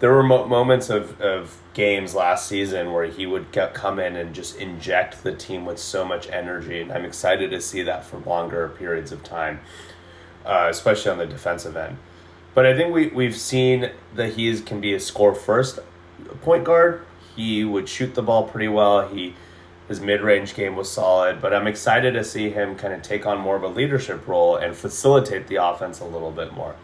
[0.00, 4.16] There were mo- moments of, of games last season where he would get, come in
[4.16, 8.04] and just inject the team with so much energy, and I'm excited to see that
[8.04, 9.60] for longer periods of time
[10.46, 11.98] uh, especially on the defensive end.
[12.54, 15.80] But I think we, we've seen that he is, can be a score first
[16.42, 17.04] point guard.
[17.34, 19.08] He would shoot the ball pretty well.
[19.08, 19.34] He
[19.88, 23.26] his mid range game was solid, but I'm excited to see him kind of take
[23.26, 26.74] on more of a leadership role and facilitate the offense a little bit more.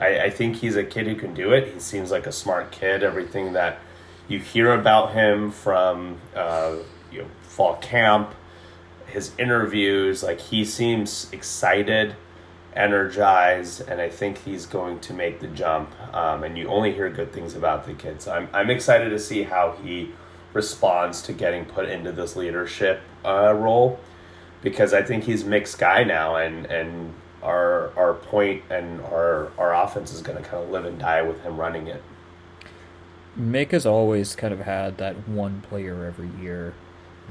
[0.00, 1.72] I, I think he's a kid who can do it.
[1.74, 3.02] He seems like a smart kid.
[3.02, 3.80] Everything that
[4.28, 6.76] you hear about him from uh,
[7.12, 8.34] you know fall camp,
[9.06, 12.16] his interviews, like he seems excited
[12.74, 15.90] energized, and I think he's going to make the jump.
[16.14, 18.22] Um, and you only hear good things about the kid.
[18.22, 20.12] So I'm, I'm excited to see how he
[20.58, 24.00] responds to getting put into this leadership uh, role
[24.60, 29.72] because I think he's Mick's guy now, and, and our our point and our our
[29.72, 32.02] offense is going to kind of live and die with him running it.
[33.38, 36.74] Mick has always kind of had that one player every year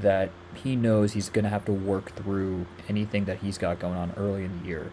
[0.00, 3.98] that he knows he's going to have to work through anything that he's got going
[3.98, 4.90] on early in the year.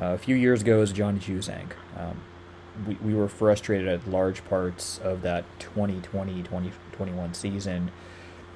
[0.00, 1.72] Uh, a few years ago, it was Johnny Juzang.
[1.98, 2.20] Um,
[2.86, 6.42] we, we were frustrated at large parts of that 2020
[6.94, 7.90] 2021 season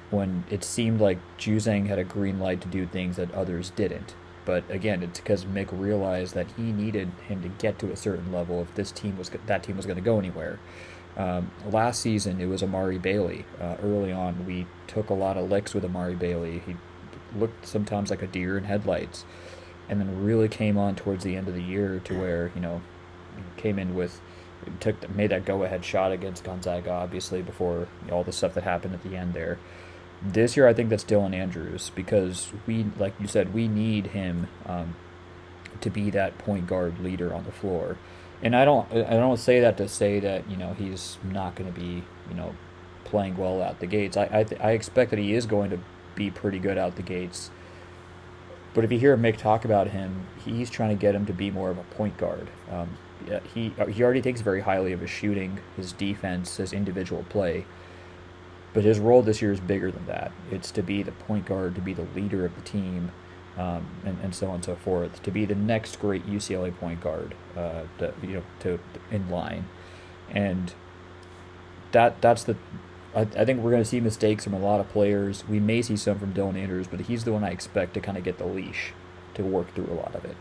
[0.09, 4.15] when it seemed like Juzang had a green light to do things that others didn't.
[4.45, 8.31] But again, it's because Mick realized that he needed him to get to a certain
[8.31, 10.59] level if this team was that team was going to go anywhere.
[11.15, 13.45] Um, last season, it was Amari Bailey.
[13.61, 16.63] Uh, early on, we took a lot of licks with Amari Bailey.
[16.65, 16.77] He
[17.37, 19.25] looked sometimes like a deer in headlights
[19.87, 22.81] and then really came on towards the end of the year to where you know
[23.57, 24.21] came in with
[24.79, 28.93] took made that go ahead shot against Gonzaga obviously before all the stuff that happened
[28.93, 29.57] at the end there.
[30.21, 34.47] This year I think that's Dylan Andrews because we like you said we need him
[34.65, 34.95] um,
[35.81, 37.97] to be that point guard leader on the floor.
[38.41, 41.71] And I don't I don't say that to say that you know he's not going
[41.71, 42.55] to be you know
[43.05, 44.17] playing well out the gates.
[44.17, 45.79] I I, th- I expect that he is going to
[46.15, 47.49] be pretty good out the gates
[48.73, 51.49] but if you hear Mick talk about him, he's trying to get him to be
[51.49, 52.47] more of a point guard.
[52.71, 52.97] Um,
[53.31, 57.65] uh, he already takes very highly of his shooting, his defense, his individual play.
[58.73, 60.31] But his role this year is bigger than that.
[60.51, 63.11] It's to be the point guard, to be the leader of the team,
[63.57, 65.23] um, and, and so on and so forth.
[65.23, 69.67] To be the next great UCLA point guard, uh, to, you know, to in line,
[70.29, 70.73] and
[71.91, 72.55] that that's the
[73.15, 75.47] I, I think we're going to see mistakes from a lot of players.
[75.47, 78.17] We may see some from Dylan Andrews, but he's the one I expect to kind
[78.17, 78.93] of get the leash
[79.35, 80.37] to work through a lot of it.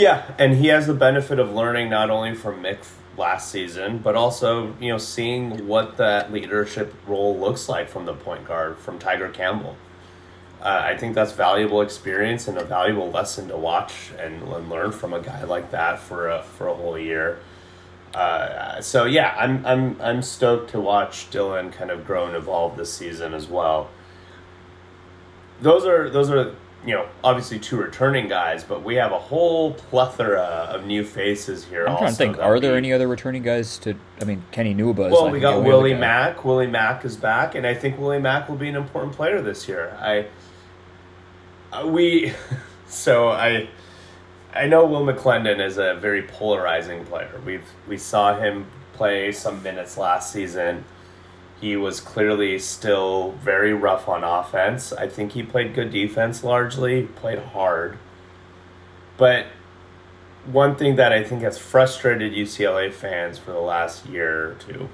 [0.00, 2.78] Yeah, and he has the benefit of learning not only from Mick
[3.18, 8.14] last season, but also you know seeing what that leadership role looks like from the
[8.14, 9.76] point guard from Tiger Campbell.
[10.62, 15.12] Uh, I think that's valuable experience and a valuable lesson to watch and, learn from
[15.12, 17.38] a guy like that for a for a whole year.
[18.14, 22.78] Uh, so yeah, I'm I'm I'm stoked to watch Dylan kind of grow and evolve
[22.78, 23.90] this season as well.
[25.60, 29.74] Those are those are you know obviously two returning guys, but we have a whole
[29.74, 31.86] plethora of new faces here.
[31.86, 32.38] I'm trying to think.
[32.38, 33.94] Are there any other returning guys to?
[34.20, 35.06] I mean, Kenny Nwuba.
[35.06, 35.94] Is well, we got Willie.
[35.94, 36.44] Mack.
[36.44, 39.68] Willie Mack is back, and I think Willie Mack will be an important player this
[39.68, 39.96] year.
[40.00, 40.26] I
[41.72, 42.32] uh, we
[42.86, 43.68] so I
[44.54, 47.40] I know Will McClendon is a very polarizing player.
[47.44, 50.84] We've we saw him play some minutes last season.
[51.60, 54.92] He was clearly still very rough on offense.
[54.92, 57.98] I think he played good defense largely, played hard.
[59.18, 59.46] But
[60.46, 64.88] one thing that I think has frustrated UCLA fans for the last year or two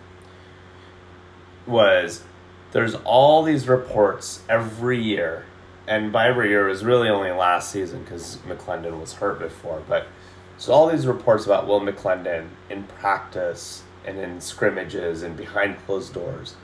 [1.67, 2.25] was
[2.73, 5.45] there's all these reports every year,
[5.87, 9.83] and by every year it was really only last season because McClendon was hurt before,
[9.89, 10.09] but
[10.59, 16.15] so all these reports about Will McClendon in practice and in scrimmages and behind closed
[16.15, 16.55] doors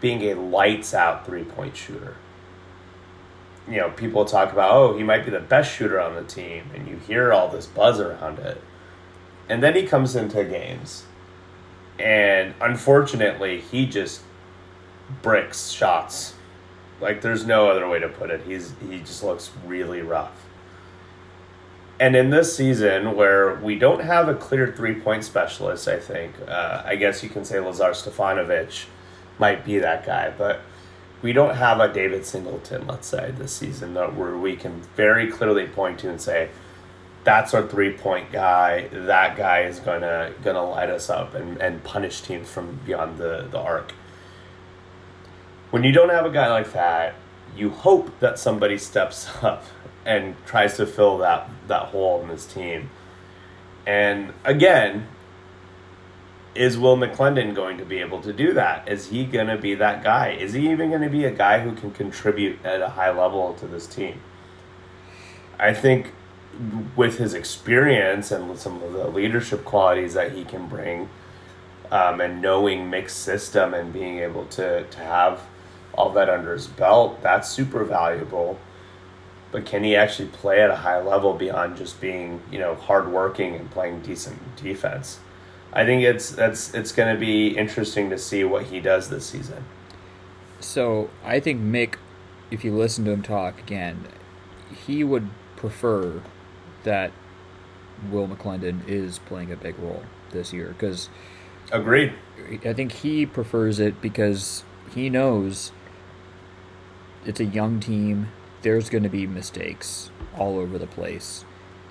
[0.00, 2.16] being a lights out three point shooter.
[3.68, 6.70] You know, people talk about, oh, he might be the best shooter on the team,
[6.72, 8.62] and you hear all this buzz around it.
[9.48, 11.04] And then he comes into games,
[11.98, 14.20] and unfortunately, he just
[15.22, 16.34] bricks shots.
[17.00, 18.42] Like there's no other way to put it.
[18.46, 20.45] He's he just looks really rough.
[21.98, 26.34] And in this season, where we don't have a clear three point specialist, I think
[26.46, 28.84] uh, I guess you can say Lazar Stefanovic
[29.38, 30.60] might be that guy, but
[31.22, 35.30] we don't have a David Singleton, let's say, this season that where we can very
[35.30, 36.50] clearly point to and say,
[37.24, 38.88] that's our three point guy.
[38.92, 43.48] That guy is gonna gonna light us up and, and punish teams from beyond the,
[43.50, 43.92] the arc.
[45.70, 47.14] When you don't have a guy like that,
[47.56, 49.64] you hope that somebody steps up
[50.06, 52.90] and tries to fill that that hole in this team.
[53.86, 55.08] And again,
[56.54, 58.88] is Will McClendon going to be able to do that?
[58.88, 60.30] Is he going to be that guy?
[60.30, 63.54] Is he even going to be a guy who can contribute at a high level
[63.54, 64.20] to this team?
[65.58, 66.12] I think
[66.96, 71.08] with his experience and with some of the leadership qualities that he can bring,
[71.90, 75.42] um, and knowing Mick's system and being able to, to have
[75.94, 78.58] all that under his belt, that's super valuable.
[79.56, 83.54] But can he actually play at a high level beyond just being, you know, hardworking
[83.54, 85.18] and playing decent defense?
[85.72, 89.24] I think it's that's it's going to be interesting to see what he does this
[89.24, 89.64] season.
[90.60, 91.94] So I think Mick,
[92.50, 94.04] if you listen to him talk again,
[94.86, 96.20] he would prefer
[96.84, 97.12] that
[98.10, 100.02] Will McClendon is playing a big role
[100.32, 101.08] this year because
[101.72, 102.12] Agreed.
[102.62, 105.72] I think he prefers it because he knows
[107.24, 108.28] it's a young team.
[108.62, 111.44] There's going to be mistakes all over the place,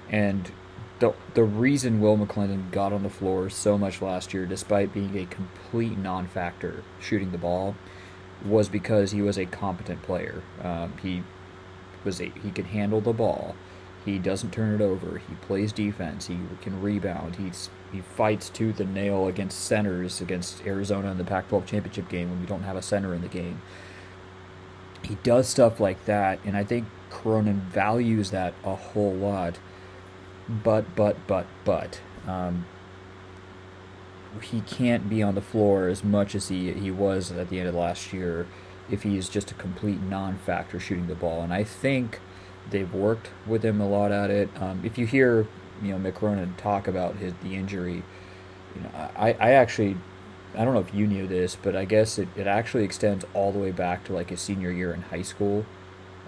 [0.09, 0.51] and
[0.99, 5.17] the the reason Will McClendon got on the floor so much last year, despite being
[5.17, 7.75] a complete non-factor shooting the ball,
[8.43, 10.43] was because he was a competent player.
[10.63, 11.23] Um, he
[12.03, 13.55] was a, he could handle the ball.
[14.05, 15.17] He doesn't turn it over.
[15.17, 16.27] He plays defense.
[16.27, 17.37] He can rebound.
[17.37, 22.29] He's he fights tooth and nail against centers against Arizona in the Pac-12 championship game
[22.29, 23.61] when we don't have a center in the game.
[25.05, 29.59] He does stuff like that, and I think Cronin values that a whole lot.
[30.47, 32.65] But but but but um,
[34.41, 37.69] he can't be on the floor as much as he he was at the end
[37.69, 38.47] of last year
[38.89, 41.41] if he is just a complete non-factor shooting the ball.
[41.41, 42.19] And I think
[42.69, 44.49] they've worked with him a lot at it.
[44.61, 45.47] Um, if you hear
[45.81, 48.03] you know Mick talk about his the injury,
[48.75, 49.97] you know I, I actually
[50.57, 53.51] I don't know if you knew this, but I guess it, it actually extends all
[53.51, 55.65] the way back to like his senior year in high school,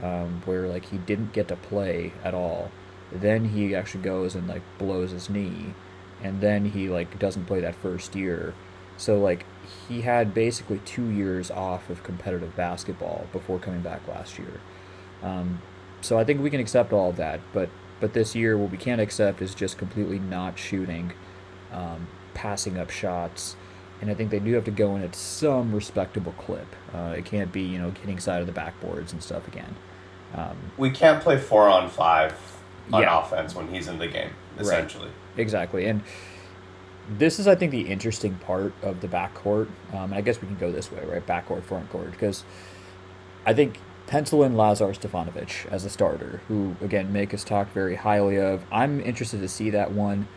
[0.03, 2.71] um, where like he didn't get to play at all.
[3.11, 5.73] Then he actually goes and like blows his knee,
[6.21, 8.53] and then he like doesn't play that first year.
[8.97, 9.45] So like
[9.88, 14.59] he had basically two years off of competitive basketball before coming back last year.
[15.21, 15.61] Um,
[16.01, 17.69] so I think we can accept all of that, but
[17.99, 21.13] but this year what we can't accept is just completely not shooting,
[21.71, 23.55] um, passing up shots,
[24.02, 26.68] and I think they do have to go in at some respectable clip.
[26.93, 29.76] Uh, it can't be you know getting side of the backboards and stuff again.
[30.36, 32.34] Um, We can't play four on five
[32.91, 33.20] on Yeah.
[33.20, 35.10] offense when he's in the game, essentially.
[35.38, 36.02] Exactly, and
[37.18, 39.68] this is, I think, the interesting part of the backcourt.
[39.93, 41.26] Um, and I guess we can go this way, right?
[41.26, 42.43] Backcourt, front court, because
[43.45, 47.95] I think pencil in Lazar Stefanovic as a starter, who again Make us talk very
[47.95, 48.64] highly of.
[48.72, 50.28] I'm interested to see that one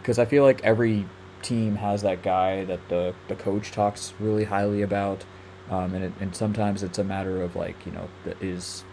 [0.00, 1.06] because I feel like every
[1.42, 5.24] team has that guy that the, the coach talks really highly about.
[5.70, 8.08] Um, and, it, and sometimes it's a matter of like, you know,
[8.40, 8.84] is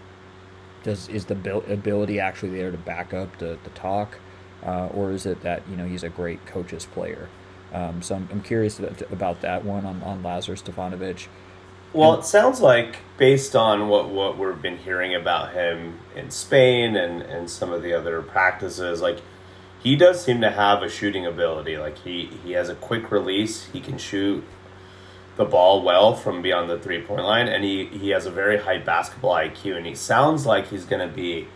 [0.84, 1.36] does is the
[1.68, 4.20] ability actually there to back up the, the talk?
[4.66, 7.30] Uh, or is it that, you know, he's a great coach's player?
[7.74, 11.28] Um, so I'm, I'm curious about that one on, on Lazar Stefanovic.
[11.91, 16.95] Well, it sounds like based on what, what we've been hearing about him in Spain
[16.95, 19.20] and, and some of the other practices, like
[19.82, 21.78] he does seem to have a shooting ability.
[21.78, 23.66] Like he, he has a quick release.
[23.66, 24.44] He can shoot
[25.38, 28.58] the ball well from beyond the three point line, and he, he has a very
[28.58, 29.78] high basketball IQ.
[29.78, 31.48] And he sounds like he's going to be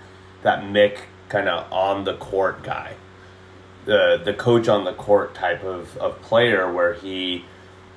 [0.41, 0.99] that Mick
[1.29, 2.93] kind of on the court guy,
[3.85, 7.45] the the coach on the court type of, of player where he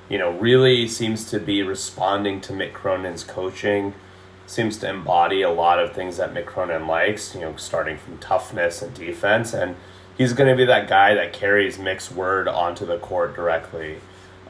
[0.09, 3.93] you know, really seems to be responding to Mick Cronin's coaching,
[4.45, 8.17] seems to embody a lot of things that Mick Cronin likes, you know, starting from
[8.17, 9.53] toughness and defense.
[9.53, 9.75] And
[10.17, 13.97] he's going to be that guy that carries Mick's word onto the court directly.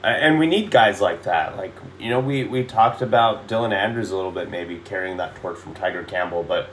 [0.04, 1.58] And we need guys like that.
[1.58, 5.36] Like, you know, we, we talked about Dylan Andrews a little bit, maybe carrying that
[5.36, 6.70] torch from Tiger Campbell, but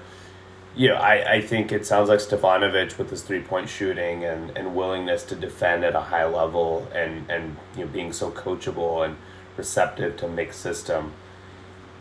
[0.77, 4.57] you know, I, I think it sounds like Stefanovic with his three point shooting and,
[4.57, 9.05] and willingness to defend at a high level and, and you know being so coachable
[9.05, 9.17] and
[9.57, 11.13] receptive to Mick's system.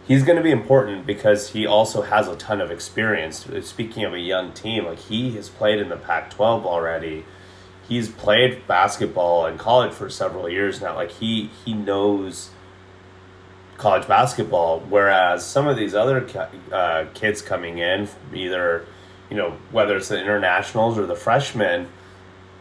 [0.05, 3.47] He's going to be important because he also has a ton of experience.
[3.61, 7.25] Speaking of a young team, like he has played in the Pac 12 already.
[7.87, 10.95] He's played basketball in college for several years now.
[10.95, 12.51] Like he he knows
[13.77, 14.79] college basketball.
[14.79, 16.25] Whereas some of these other
[16.71, 18.85] uh, kids coming in, either
[19.29, 21.89] you know whether it's the internationals or the freshmen,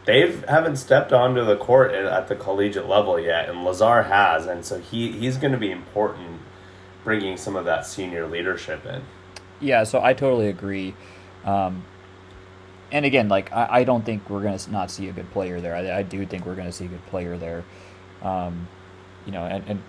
[0.05, 4.65] they haven't stepped onto the court at the collegiate level yet, and Lazar has, and
[4.65, 6.41] so he he's going to be important,
[7.03, 9.01] bringing some of that senior leadership in.
[9.59, 10.95] Yeah, so I totally agree.
[11.45, 11.83] Um,
[12.91, 15.59] and again, like I, I don't think we're going to not see a good player
[15.59, 15.75] there.
[15.75, 17.63] I, I do think we're going to see a good player there.
[18.21, 18.67] Um,
[19.25, 19.81] you know, and, and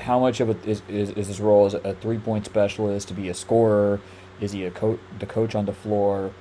[0.00, 3.28] how much of is, is, is his role as a three point specialist to be
[3.28, 4.00] a scorer?
[4.40, 6.32] Is he a coach, the coach on the floor?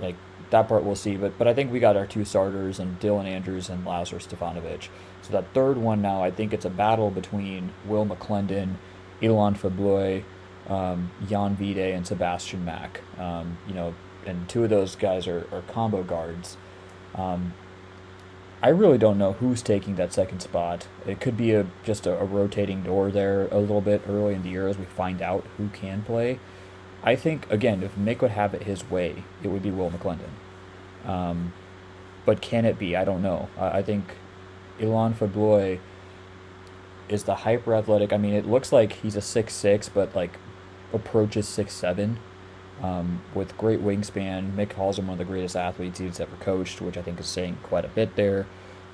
[0.00, 0.16] Like
[0.50, 1.16] that part we'll see.
[1.16, 4.88] But but I think we got our two starters and Dylan Andrews and Lazar Stefanovic.
[5.22, 8.74] So that third one now, I think it's a battle between Will McClendon,
[9.22, 10.24] Ilane Fibleuil,
[10.68, 13.00] um, Jan Vide, and Sebastian Mack.
[13.18, 13.94] Um, you know,
[14.26, 16.56] and two of those guys are, are combo guards.
[17.14, 17.54] Um,
[18.62, 20.88] I really don't know who's taking that second spot.
[21.06, 24.42] It could be a just a, a, rotating door there a little bit early in
[24.42, 26.40] the year as we find out who can play.
[27.02, 30.30] I think again, if Mick would have it his way, it would be Will McClendon.
[31.04, 31.52] Um,
[32.24, 32.96] but can it be?
[32.96, 33.48] I don't know.
[33.58, 34.16] I, I think
[34.80, 35.78] Ilane Fibleuil
[37.08, 38.12] is the hyper athletic.
[38.12, 40.38] I mean, it looks like he's a six six, but like
[40.92, 42.18] approaches six seven.
[42.82, 44.54] Um, with great wingspan.
[44.54, 47.26] Mick calls him one of the greatest athletes he's ever coached, which I think is
[47.26, 48.46] saying quite a bit there.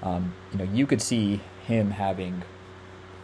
[0.04, 2.44] Um, you know, you could see him having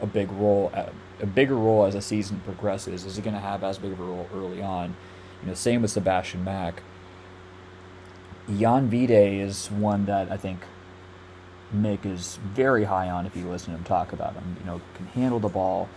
[0.01, 0.73] a big role,
[1.21, 3.05] a bigger role as the season progresses.
[3.05, 4.97] Is he going to have as big of a role early on?
[5.43, 6.83] You know, same with Sebastian Mack.
[8.49, 10.61] Jan Vide is one that I think
[11.75, 14.57] Mick is very high on if you listen to him talk about him.
[14.61, 15.89] You know, can handle the ball,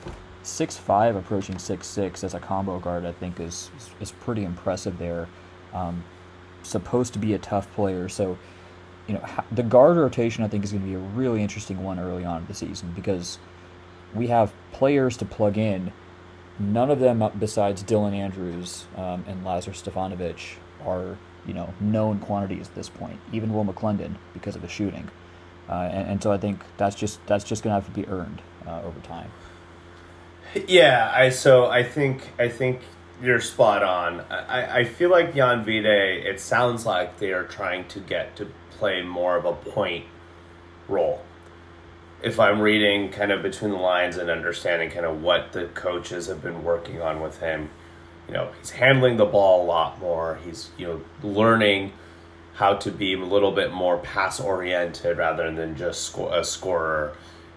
[0.44, 4.98] six five approaching six six as a combo guard, I think is is pretty impressive
[4.98, 5.28] there.
[5.74, 6.04] Um,
[6.64, 8.38] supposed to be a tough player, so
[9.08, 12.00] you know the guard rotation I think is going to be a really interesting one
[12.00, 13.40] early on in the season because
[14.14, 15.92] we have players to plug in.
[16.60, 22.68] None of them besides Dylan Andrews um, and Lazar Stefanovic are you know known quantities
[22.68, 23.20] at this point.
[23.32, 25.10] Even Will McClendon because of the shooting,
[25.72, 28.06] uh, and, and, so I think that's just that's just going to have to be
[28.08, 29.32] earned uh, over time.
[30.68, 32.82] Yeah, I so I think I think
[33.24, 34.22] you're spot on.
[34.30, 38.48] I, I feel like Jan Vide, it sounds like they are trying to get to
[38.72, 40.06] play more of a point
[40.88, 41.22] role.
[42.22, 46.28] If I'm reading kind of between the lines and understanding kind of what the coaches
[46.28, 47.70] have been working on with him,
[48.28, 50.40] you know, he's handling the ball a lot more.
[50.44, 51.94] He's, you know, learning
[52.54, 57.14] how to be a little bit more pass oriented rather than just sco- a scorer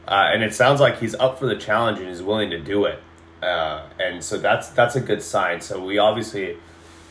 [0.06, 2.84] uh, and it sounds like he's up for the challenge and he's willing to do
[2.84, 2.98] it.
[3.42, 5.60] Uh, and so that's that's a good sign.
[5.60, 6.56] So we obviously,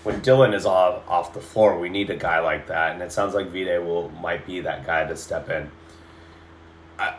[0.03, 3.11] when Dylan is off off the floor, we need a guy like that, and it
[3.11, 5.69] sounds like Vide will might be that guy to step in.
[6.97, 7.15] I,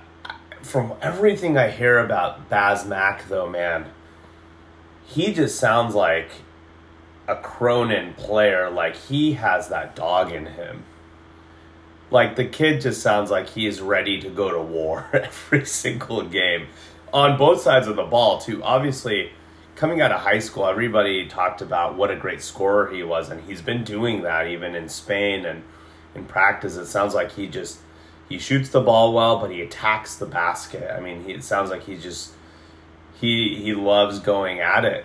[0.62, 3.86] from everything I hear about Baz Mack, though, man,
[5.06, 6.30] he just sounds like
[7.28, 8.70] a Cronin player.
[8.70, 10.84] Like he has that dog in him
[12.14, 16.22] like the kid just sounds like he is ready to go to war every single
[16.22, 16.68] game
[17.12, 18.62] on both sides of the ball too.
[18.62, 19.32] Obviously,
[19.74, 23.42] coming out of high school, everybody talked about what a great scorer he was, and
[23.42, 25.64] he's been doing that even in Spain and
[26.14, 26.76] in practice.
[26.76, 27.80] It sounds like he just
[28.28, 30.94] he shoots the ball well, but he attacks the basket.
[30.96, 32.32] I mean, he, it sounds like he just
[33.20, 35.04] he he loves going at it.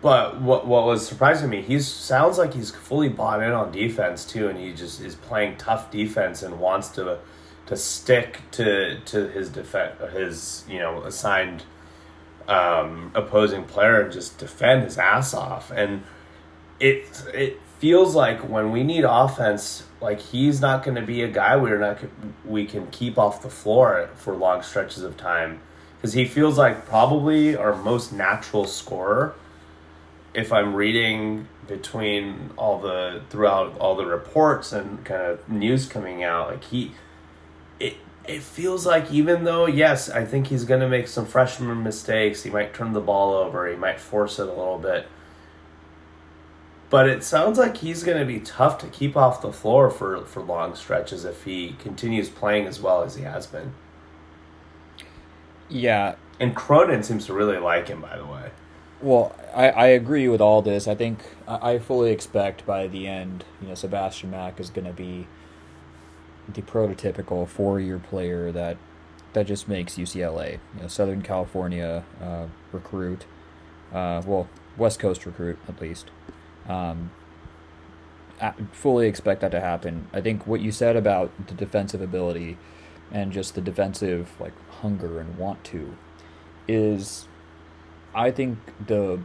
[0.00, 4.24] But what what was surprising me, he sounds like he's fully bought in on defense
[4.24, 7.18] too, and he just is playing tough defense and wants to
[7.66, 11.64] to stick to to his defense his you know assigned
[12.48, 15.70] um, opposing player and just defend his ass off.
[15.70, 16.02] And
[16.80, 21.28] it it feels like when we need offense, like he's not going to be a
[21.28, 21.98] guy we're not
[22.44, 25.60] we can keep off the floor for long stretches of time
[25.96, 29.34] because he feels like probably our most natural scorer.
[30.38, 36.22] If I'm reading between all the throughout all the reports and kind of news coming
[36.22, 36.92] out, like he,
[37.80, 41.82] it it feels like even though yes, I think he's going to make some freshman
[41.82, 42.44] mistakes.
[42.44, 43.68] He might turn the ball over.
[43.68, 45.08] He might force it a little bit.
[46.90, 50.24] But it sounds like he's going to be tough to keep off the floor for,
[50.24, 53.74] for long stretches if he continues playing as well as he has been.
[55.68, 56.14] Yeah.
[56.40, 58.50] And Cronin seems to really like him, by the way.
[59.00, 60.88] Well, I, I agree with all this.
[60.88, 64.92] I think I fully expect by the end, you know, Sebastian Mack is going to
[64.92, 65.28] be
[66.52, 68.76] the prototypical four-year player that
[69.34, 73.26] that just makes UCLA, you know, Southern California uh, recruit,
[73.92, 76.10] uh, well, West Coast recruit at least.
[76.66, 77.10] Um,
[78.40, 80.08] I fully expect that to happen.
[80.12, 82.56] I think what you said about the defensive ability
[83.12, 85.96] and just the defensive like hunger and want to
[86.66, 87.26] is
[88.18, 89.20] I think the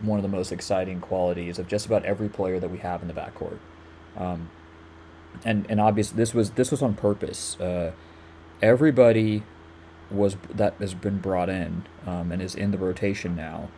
[0.00, 3.08] one of the most exciting qualities of just about every player that we have in
[3.08, 3.58] the backcourt.
[4.16, 4.50] Um,
[5.44, 7.58] and and obviously this was this was on purpose.
[7.60, 7.92] Uh,
[8.62, 9.42] everybody
[10.10, 13.68] was that has been brought in um, and is in the rotation now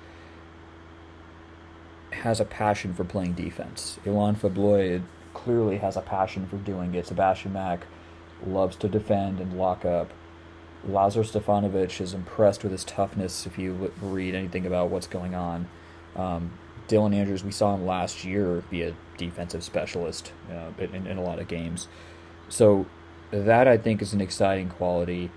[2.12, 3.98] has a passion for playing defense.
[4.04, 5.02] Ilane Fibleuil
[5.32, 7.06] clearly has a passion for doing it.
[7.06, 7.86] Sebastian Mack
[8.44, 10.12] loves to defend and lock up.
[10.87, 15.68] Lazar Stefanovic is impressed with his toughness if you read anything about what's going on.
[16.16, 16.53] Um,
[16.89, 21.22] Dylan Andrews, we saw him last year be a defensive specialist uh, in, in a
[21.22, 21.87] lot of games.
[22.49, 22.87] So
[23.31, 25.31] that I think is an exciting quality.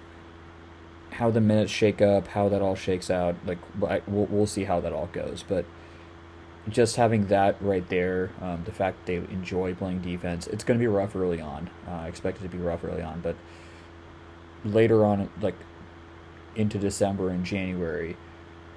[1.11, 4.79] How the minutes shake up, how that all shakes out, like we'll, we'll see how
[4.79, 5.43] that all goes.
[5.47, 5.65] But
[6.69, 10.83] just having that right there, um, the fact they enjoy playing defense, it's going to
[10.83, 11.69] be rough early on.
[11.87, 13.35] Uh, I expect it to be rough early on, but
[14.63, 15.55] later on, like
[16.55, 18.15] into December and January,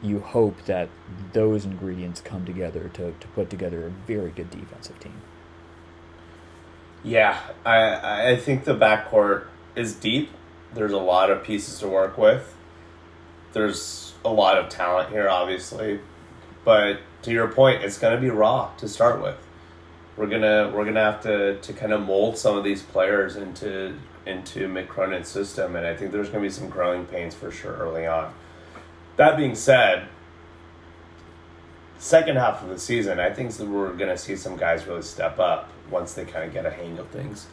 [0.02, 0.88] you hope that
[1.32, 5.20] those ingredients come together to, to put together a very good defensive team.
[7.02, 10.30] Yeah, I I think the backcourt is deep.
[10.74, 12.54] There's a lot of pieces to work with.
[13.52, 16.00] There's a lot of talent here, obviously,
[16.64, 19.36] but to your point, it's gonna be raw to start with.
[20.16, 23.94] We're gonna we're gonna have to, to kind of mold some of these players into
[24.26, 27.74] into Mick Cronin's system, and I think there's gonna be some growing pains for sure
[27.74, 28.32] early on.
[29.16, 30.08] That being said,
[31.98, 35.70] second half of the season, I think we're gonna see some guys really step up
[35.90, 37.46] once they kind of get a hang of things.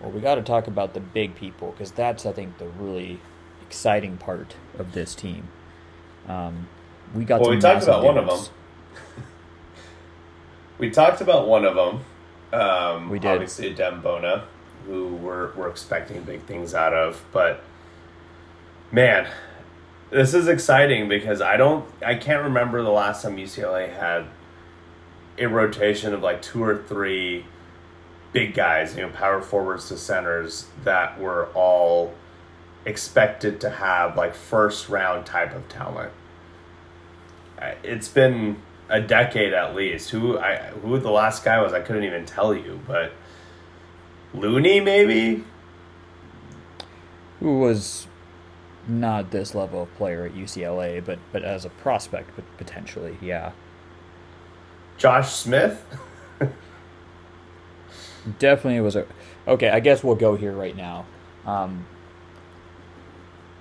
[0.00, 3.20] Well, we got to talk about the big people because that's I think the really
[3.66, 5.48] exciting part of this team.
[6.28, 6.68] Um,
[7.14, 7.40] we got.
[7.40, 8.14] Well, we talked about dudes.
[8.14, 9.24] one of them.
[10.78, 12.60] we talked about one of them.
[12.60, 13.32] Um, we did.
[13.32, 14.44] Obviously, Adem Bona,
[14.86, 17.62] who we're we're expecting big things out of, but
[18.90, 19.28] man,
[20.10, 24.24] this is exciting because I don't, I can't remember the last time UCLA had
[25.38, 27.44] a rotation of like two or three
[28.32, 32.14] big guys, you know, power forwards to centers that were all
[32.84, 36.12] expected to have like first round type of talent
[37.60, 38.56] uh, it's been
[38.88, 40.10] a decade at least.
[40.10, 43.12] Who I who the last guy was, I couldn't even tell you, but
[44.34, 45.44] Looney maybe.
[47.40, 48.06] Who was
[48.86, 53.52] not this level of player at UCLA, but but as a prospect, but potentially, yeah.
[54.96, 55.84] Josh Smith.
[58.38, 59.06] Definitely was a
[59.46, 59.70] okay.
[59.70, 61.06] I guess we'll go here right now.
[61.46, 61.86] Um,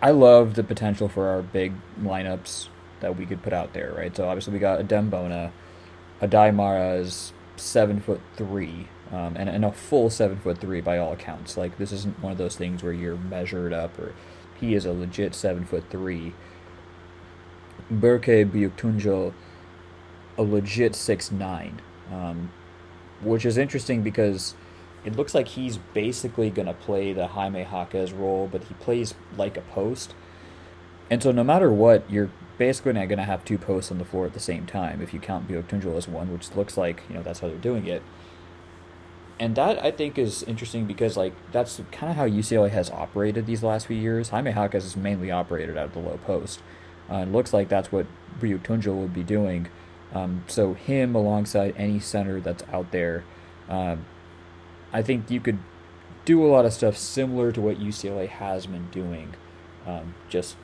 [0.01, 2.67] I love the potential for our big lineups
[2.99, 4.15] that we could put out there, right?
[4.15, 5.51] So obviously we got Adem Bona,
[6.21, 10.97] Aday Mara is seven foot three, um, and, and a full seven foot three by
[10.97, 11.57] all accounts.
[11.57, 14.13] Like this isn't one of those things where you're measured up or
[14.59, 16.33] he is a legit seven foot three.
[17.89, 19.33] Berke Büyüktuncel,
[20.37, 21.81] a legit six nine,
[22.11, 22.51] um,
[23.21, 24.55] which is interesting because
[25.05, 29.57] it looks like he's basically gonna play the Jaime Jaquez role, but he plays like
[29.57, 30.13] a post.
[31.09, 34.05] And so no matter what, you're basically not going to have two posts on the
[34.05, 37.15] floor at the same time if you count Buyuktunjo as one, which looks like you
[37.15, 38.01] know that's how they're doing it.
[39.39, 43.45] And that I think is interesting because like that's kind of how UCLA has operated
[43.45, 44.29] these last few years.
[44.29, 46.61] Jaime Jaquez has mainly operated out of the low post.
[47.09, 48.07] Uh, it looks like that's what
[48.39, 49.67] Büyüktuncel would be doing.
[50.13, 53.23] Um, so him alongside any center that's out there,
[53.69, 53.97] uh,
[54.91, 55.59] I think you could
[56.25, 59.35] do a lot of stuff similar to what UCLA has been doing,
[59.85, 60.57] um, just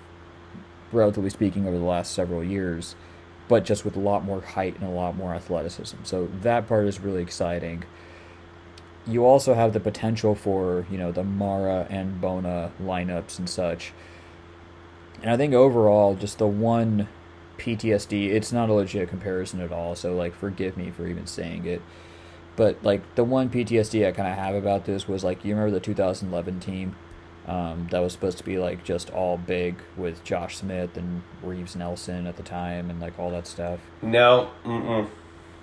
[0.91, 2.95] relatively speaking over the last several years,
[3.47, 5.97] but just with a lot more height and a lot more athleticism.
[6.03, 7.84] So that part is really exciting
[9.06, 13.93] you also have the potential for you know the Mara and Bona lineups and such.
[15.22, 17.08] And I think overall, just the one
[17.58, 19.95] PTSD, it's not a legit comparison at all.
[19.95, 21.82] So like, forgive me for even saying it.
[22.56, 25.72] But like the one PTSD I kind of have about this was like, you remember
[25.72, 26.95] the 2011 team
[27.47, 31.76] um, that was supposed to be like just all big with Josh Smith and Reeves
[31.76, 33.80] Nelson at the time and like all that stuff.
[34.01, 34.49] No.
[34.66, 35.10] Mm-mm.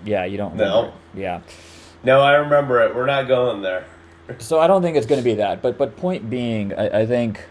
[0.05, 0.57] Yeah, you don't.
[0.57, 0.86] No.
[1.14, 1.20] It.
[1.20, 1.41] Yeah.
[2.03, 2.94] No, I remember it.
[2.94, 3.86] We're not going there.
[4.38, 5.61] So I don't think it's going to be that.
[5.61, 7.44] But but point being, I, I think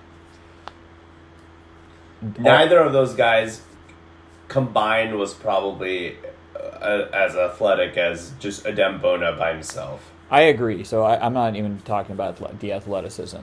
[2.37, 3.61] neither of those guys
[4.47, 6.17] combined was probably
[6.55, 10.11] uh, as athletic as just Adem Bona by himself.
[10.31, 10.83] I agree.
[10.83, 13.39] So I, I'm not even talking about the athleticism,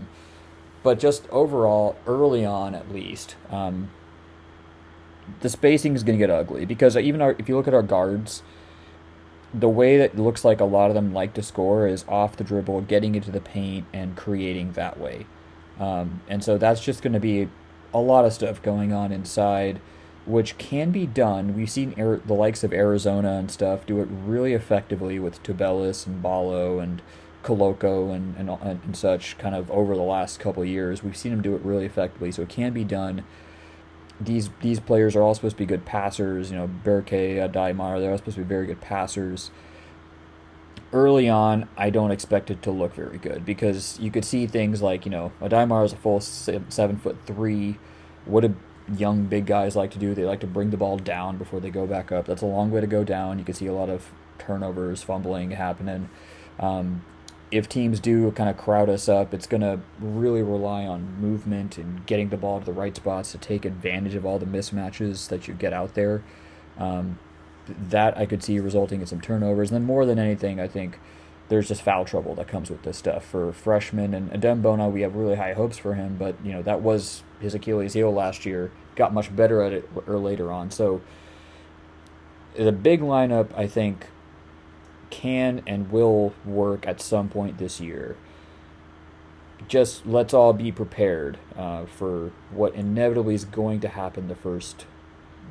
[0.83, 3.91] but just overall, early on at least, um,
[5.41, 7.83] the spacing is going to get ugly because even our, if you look at our
[7.83, 8.43] guards
[9.55, 12.37] the way that it looks like a lot of them like to score is off
[12.37, 15.27] the dribble, getting into the paint and creating that way.
[15.79, 17.49] Um, and so that's just going to be
[17.95, 19.81] a lot of stuff going on inside,
[20.27, 21.55] which can be done.
[21.55, 26.23] We've seen the likes of Arizona and stuff do it really effectively with Tubelis and
[26.23, 27.01] Ballo and
[27.43, 31.03] Koloko and, and, and such kind of over the last couple years.
[31.03, 33.25] We've seen them do it really effectively, so it can be done
[34.21, 36.51] these these players are all supposed to be good passers.
[36.51, 39.51] You know, Berke, uh, Daimar, they're all supposed to be very good passers.
[40.93, 44.81] Early on, I don't expect it to look very good because you could see things
[44.81, 47.79] like you know, Daimar is a full seven foot three.
[48.25, 48.57] What do
[48.97, 50.15] young big guys like to do?
[50.15, 52.27] They like to bring the ball down before they go back up.
[52.27, 53.39] That's a long way to go down.
[53.39, 56.09] You can see a lot of turnovers, fumbling happening.
[56.59, 57.05] Um,
[57.51, 61.79] if teams do kind of crowd us up, it's going to really rely on movement
[61.79, 65.29] and getting the ball to the right spots to take advantage of all the mismatches
[65.29, 66.23] that you get out there.
[66.79, 67.19] Um,
[67.69, 69.71] that I could see resulting in some turnovers.
[69.71, 70.99] And then more than anything, I think
[71.49, 74.15] there's just foul trouble that comes with this stuff for freshmen.
[74.15, 77.23] And Adem Bona, we have really high hopes for him, but you know that was
[77.41, 78.73] his Achilles heel last year.
[78.95, 80.71] Got much better at it or later on.
[80.71, 81.01] So
[82.57, 84.07] the big lineup, I think,
[85.17, 88.17] can and will work at some point this year.
[89.67, 94.85] Just let's all be prepared uh, for what inevitably is going to happen the first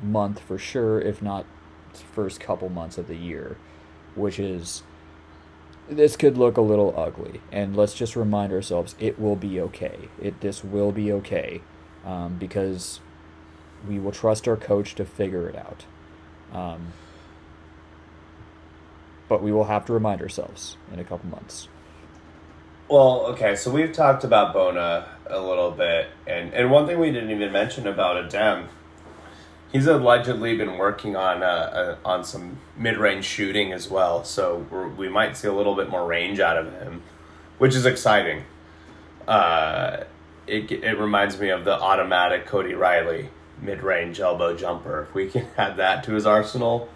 [0.00, 1.44] month for sure, if not
[1.92, 3.56] first couple months of the year,
[4.14, 4.84] which is
[5.88, 7.40] this could look a little ugly.
[7.50, 10.08] And let's just remind ourselves it will be okay.
[10.22, 11.60] It this will be okay
[12.04, 13.00] um, because
[13.88, 15.84] we will trust our coach to figure it out.
[16.52, 16.92] Um,
[19.28, 21.68] but we will have to remind ourselves in a couple months.
[22.88, 27.10] Well, okay, so we've talked about Bona a little bit, and, and one thing we
[27.10, 28.68] didn't even mention about Adem,
[29.72, 34.66] he's allegedly been working on uh, uh, on some mid range shooting as well, so
[34.96, 37.02] we might see a little bit more range out of him,
[37.58, 38.44] which is exciting.
[39.26, 40.04] Uh,
[40.46, 45.02] it, it reminds me of the automatic Cody Riley mid range elbow jumper.
[45.02, 46.88] If we can add that to his arsenal,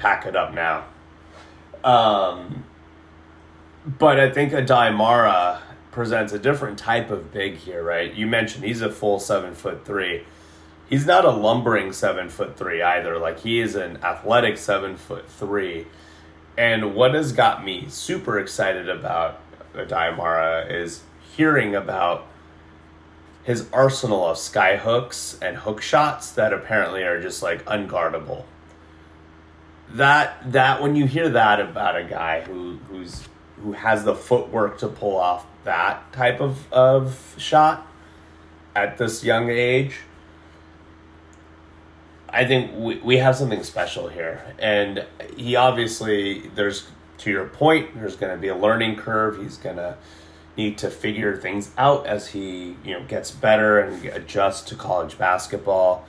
[0.00, 0.86] pack it up now.
[1.84, 2.64] Um,
[3.86, 8.12] but I think Aday Mara presents a different type of big here, right?
[8.12, 10.24] You mentioned he's a full seven foot three.
[10.88, 13.18] He's not a lumbering seven foot three either.
[13.18, 15.86] Like he is an athletic seven foot three.
[16.56, 19.40] And what has got me super excited about
[19.74, 21.02] Aday Mara is
[21.36, 22.26] hearing about
[23.42, 28.44] his arsenal of sky hooks and hook shots that apparently are just like unguardable
[29.94, 33.28] that that when you hear that about a guy who who's
[33.62, 37.86] who has the footwork to pull off that type of of shot
[38.74, 39.96] at this young age
[42.32, 44.54] I think we, we have something special here.
[44.58, 45.04] And
[45.36, 46.86] he obviously there's
[47.18, 49.38] to your point there's going to be a learning curve.
[49.38, 49.96] He's going to
[50.56, 55.16] need to figure things out as he you know gets better and adjusts to college
[55.16, 56.04] basketball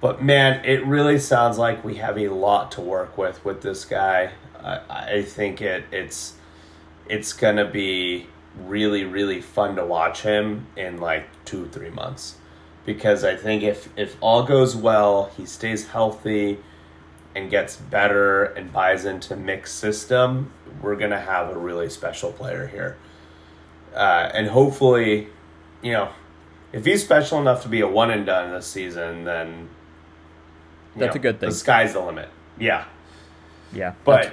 [0.00, 3.84] but man, it really sounds like we have a lot to work with with this
[3.84, 4.32] guy.
[4.62, 6.34] I, I think it it's
[7.08, 8.26] it's gonna be
[8.56, 12.36] really really fun to watch him in like two three months
[12.84, 16.58] because I think if if all goes well, he stays healthy,
[17.38, 22.66] and gets better and buys into Mick's system, we're to have a really special player
[22.66, 22.96] here.
[23.94, 25.28] Uh, and hopefully,
[25.82, 26.10] you know,
[26.72, 29.68] if he's special enough to be a one and done this season, then
[30.98, 31.48] that's know, a good thing.
[31.48, 32.28] The sky's the limit.
[32.58, 32.84] Yeah.
[33.72, 33.94] Yeah.
[34.04, 34.32] But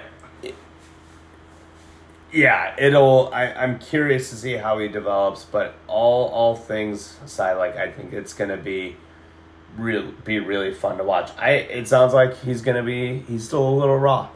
[2.35, 3.31] yeah, it'll.
[3.33, 7.89] I, I'm curious to see how he develops, but all all things aside, like I
[7.89, 8.97] think it's gonna be
[9.77, 11.31] real be really fun to watch.
[11.37, 14.29] I it sounds like he's gonna be he's still a little raw,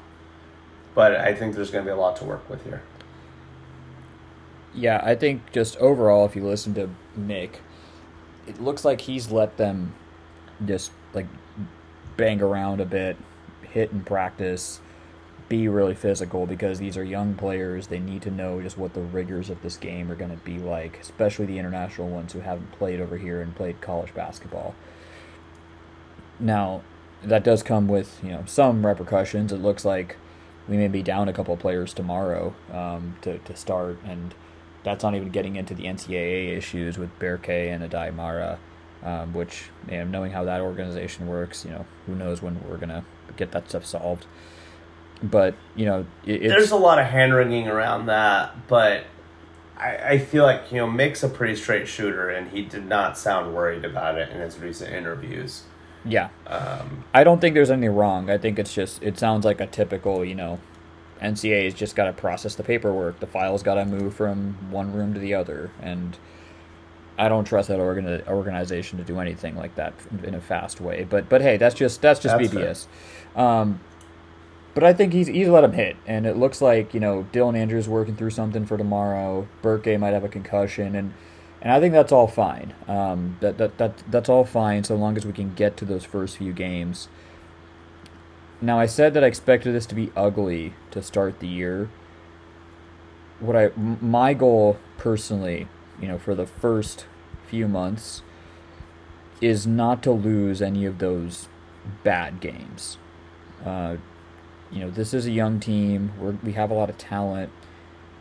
[0.96, 2.84] but I think there's gonna be a lot to work with here.
[4.74, 7.56] Yeah, I think just overall, if you listen to Mick,
[8.48, 9.94] it looks like he's let them
[10.66, 11.28] just like
[12.20, 13.18] bang around a bit,
[13.62, 14.82] hit and practice,
[15.48, 17.88] be really physical because these are young players.
[17.88, 20.60] They need to know just what the rigors of this game are going to be
[20.60, 24.76] like, especially the international ones who haven't played over here and played college basketball.
[26.40, 26.82] Now,
[27.24, 29.52] that does come with you know some repercussions.
[29.52, 30.18] It looks like
[30.68, 34.36] we may be down a couple players tomorrow um, to to start, and
[34.84, 38.60] that's not even getting into the NCAA issues with Berke and Aday Mara,
[39.04, 42.78] um, which you know, knowing how that organization works, you know who knows when we're
[42.78, 43.04] gonna
[43.38, 44.26] get that stuff solved
[45.22, 49.04] but you know, it, there's a lot of hand wringing around that, but
[49.78, 53.18] I, I feel like you know Mick's a pretty straight shooter, and he did not
[53.18, 55.64] sound worried about it in his recent interviews.
[56.06, 58.30] Yeah, um, I don't think there's anything wrong.
[58.30, 60.60] I think it's just it sounds like a typical you know
[61.22, 63.20] NCAA's just got to process the paperwork.
[63.20, 66.18] The files got to move from one room to the other, and
[67.20, 69.94] I don't trust that organ- organization to do anything like that
[70.24, 71.06] in a fast way.
[71.08, 72.88] But but hey, that's just that's just that's BBS.
[73.36, 73.82] Um,
[74.74, 77.58] but I think he's he's let him hit, and it looks like you know Dylan
[77.58, 79.48] Andrews working through something for tomorrow.
[79.62, 81.14] Berke might have a concussion, and
[81.62, 82.74] and I think that's all fine.
[82.88, 86.06] Um, that, that that that's all fine so long as we can get to those
[86.06, 87.10] first few games.
[88.62, 91.90] Now I said that I expected this to be ugly to start the year.
[93.42, 95.68] What I my goal personally,
[96.02, 97.06] you know, for the first
[97.48, 98.22] few months
[99.42, 101.48] is not to lose any of those
[102.04, 102.98] bad games.
[103.66, 103.98] Uh,
[104.72, 106.12] you know, this is a young team.
[106.20, 107.52] We're, we have a lot of talent.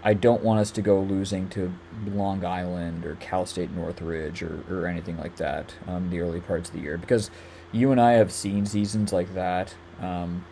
[0.02, 1.72] I don't want us to go losing to
[2.06, 6.70] Long Island or Cal State Northridge or, or anything like that um, the early parts
[6.70, 7.30] of the year because
[7.72, 9.74] you and I have seen seasons like that.
[10.00, 10.46] Um,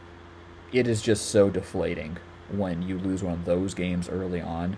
[0.72, 2.18] it is just so deflating
[2.50, 4.76] when you lose one of those games early on.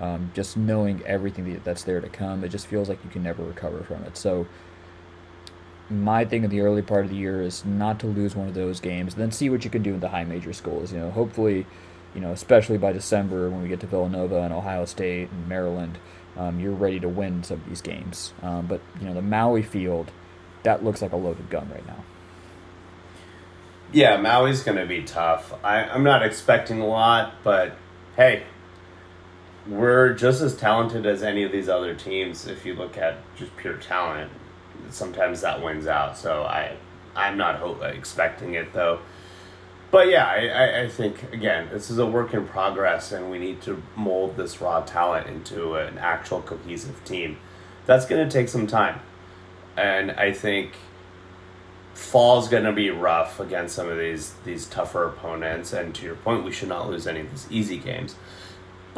[0.00, 3.42] Um, just knowing everything that's there to come, it just feels like you can never
[3.42, 4.16] recover from it.
[4.16, 4.46] So
[5.90, 8.54] my thing in the early part of the year is not to lose one of
[8.54, 10.92] those games, then see what you can do in the high major schools.
[10.92, 11.66] You know, hopefully,
[12.14, 15.98] you know, especially by December when we get to Villanova and Ohio State and Maryland,
[16.36, 18.32] um, you're ready to win some of these games.
[18.42, 20.12] Um, but you know, the Maui field,
[20.62, 22.04] that looks like a loaded gun right now.
[23.90, 25.54] Yeah, Maui's going to be tough.
[25.64, 27.74] I, I'm not expecting a lot, but
[28.16, 28.42] hey,
[29.68, 33.54] we're just as talented as any of these other teams if you look at just
[33.56, 34.30] pure talent
[34.90, 36.16] sometimes that wins out.
[36.16, 36.76] So I
[37.16, 39.00] I'm not hope, expecting it though.
[39.90, 43.62] But yeah, I, I think again this is a work in progress, and we need
[43.62, 47.38] to mold this raw talent into an actual cohesive team.
[47.86, 49.00] That's going to take some time,
[49.76, 50.72] and I think
[51.94, 55.72] fall's going to be rough against some of these these tougher opponents.
[55.72, 58.14] And to your point, we should not lose any of these easy games.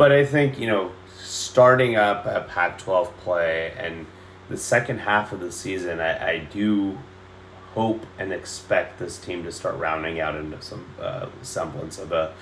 [0.01, 4.07] But I think you know starting up a Pac-12 play and
[4.49, 6.97] the second half of the season, I, I do
[7.75, 12.33] hope and expect this team to start rounding out into some uh, semblance of a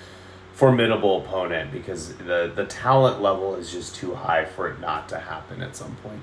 [0.53, 5.19] formidable opponent because the the talent level is just too high for it not to
[5.19, 6.23] happen at some point.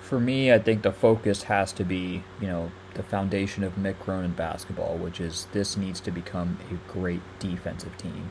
[0.00, 3.98] For me, I think the focus has to be, you know, the foundation of Mick
[3.98, 8.30] Cronin basketball, which is this needs to become a great defensive team.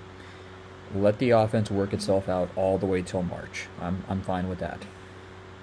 [0.95, 3.67] Let the offense work itself out all the way till March.
[3.79, 4.85] I'm I'm fine with that.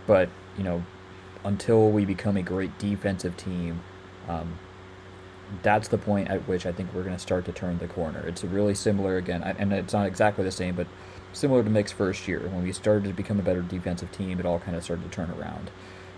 [0.07, 0.85] But you know,
[1.45, 3.83] until we become a great defensive team,
[4.29, 4.59] um,
[5.63, 8.21] that's the point at which I think we're going to start to turn the corner.
[8.27, 10.87] It's really similar again, and it's not exactly the same, but
[11.33, 12.41] similar to Mick's first year.
[12.41, 15.11] When we started to become a better defensive team, it all kind of started to
[15.11, 15.71] turn around.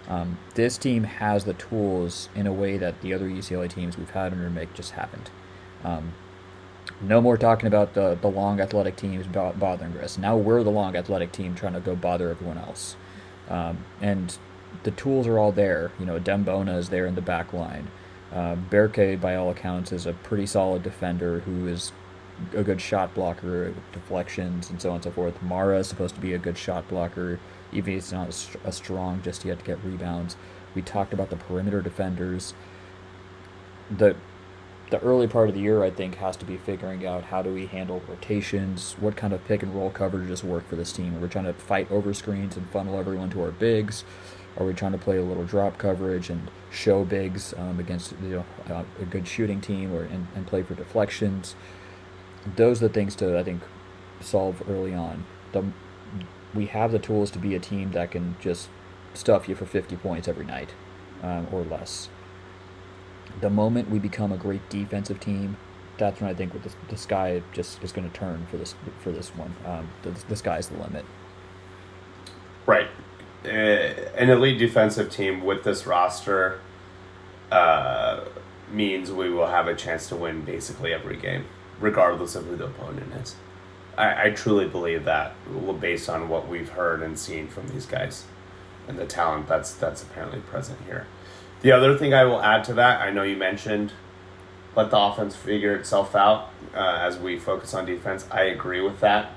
[0.08, 4.10] Um, this team has the tools in a way that the other UCLA teams we've
[4.10, 5.30] had under Mick just haven't.
[5.84, 6.12] Um,
[7.00, 10.18] no more talking about the, the long athletic teams bothering us.
[10.18, 12.96] Now we're the long athletic team trying to go bother everyone else.
[13.48, 14.36] Um, and
[14.82, 15.92] the tools are all there.
[15.98, 17.88] You know, Adem Bona is there in the back line.
[18.32, 21.92] Uh, Berke, by all accounts, is a pretty solid defender who is
[22.54, 25.42] a good shot blocker, deflections, and so on and so forth.
[25.42, 27.40] Mara is supposed to be a good shot blocker,
[27.72, 30.36] even if he's not as, strong just yet to get rebounds.
[30.74, 32.54] We talked about the perimeter defenders.
[33.90, 34.14] The
[34.90, 37.52] the early part of the year, I think, has to be figuring out how do
[37.52, 41.16] we handle rotations, what kind of pick and roll coverages work for this team.
[41.16, 44.04] Are we trying to fight over screens and funnel everyone to our bigs?
[44.56, 48.44] Are we trying to play a little drop coverage and show bigs um, against you
[48.68, 51.54] know uh, a good shooting team or and, and play for deflections?
[52.56, 53.62] Those are the things to I think
[54.20, 55.24] solve early on.
[55.52, 55.64] The,
[56.52, 58.68] we have the tools to be a team that can just
[59.14, 60.74] stuff you for 50 points every night
[61.22, 62.08] um, or less
[63.40, 65.56] the moment we become a great defensive team,
[65.98, 69.12] that's when I think the, the sky just is going to turn for this for
[69.12, 69.54] this one.
[69.66, 71.04] Um, the, the sky's the limit.
[72.66, 72.88] Right,
[73.44, 76.60] uh, an elite defensive team with this roster
[77.50, 78.24] uh,
[78.70, 81.46] means we will have a chance to win basically every game,
[81.80, 83.36] regardless of who the opponent is.
[83.96, 85.34] I, I truly believe that,
[85.80, 88.24] based on what we've heard and seen from these guys,
[88.88, 91.06] and the talent that's that's apparently present here.
[91.62, 93.92] The other thing I will add to that, I know you mentioned
[94.76, 98.26] let the offense figure itself out uh, as we focus on defense.
[98.30, 99.32] I agree with that.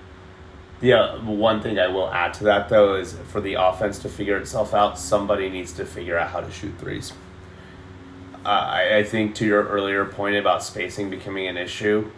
[0.80, 4.10] The uh, one thing I will add to that though is for the offense to
[4.10, 7.14] figure itself out, somebody needs to figure out how to shoot threes.
[8.46, 12.12] Uh, I, I think to your earlier point about spacing becoming an issue,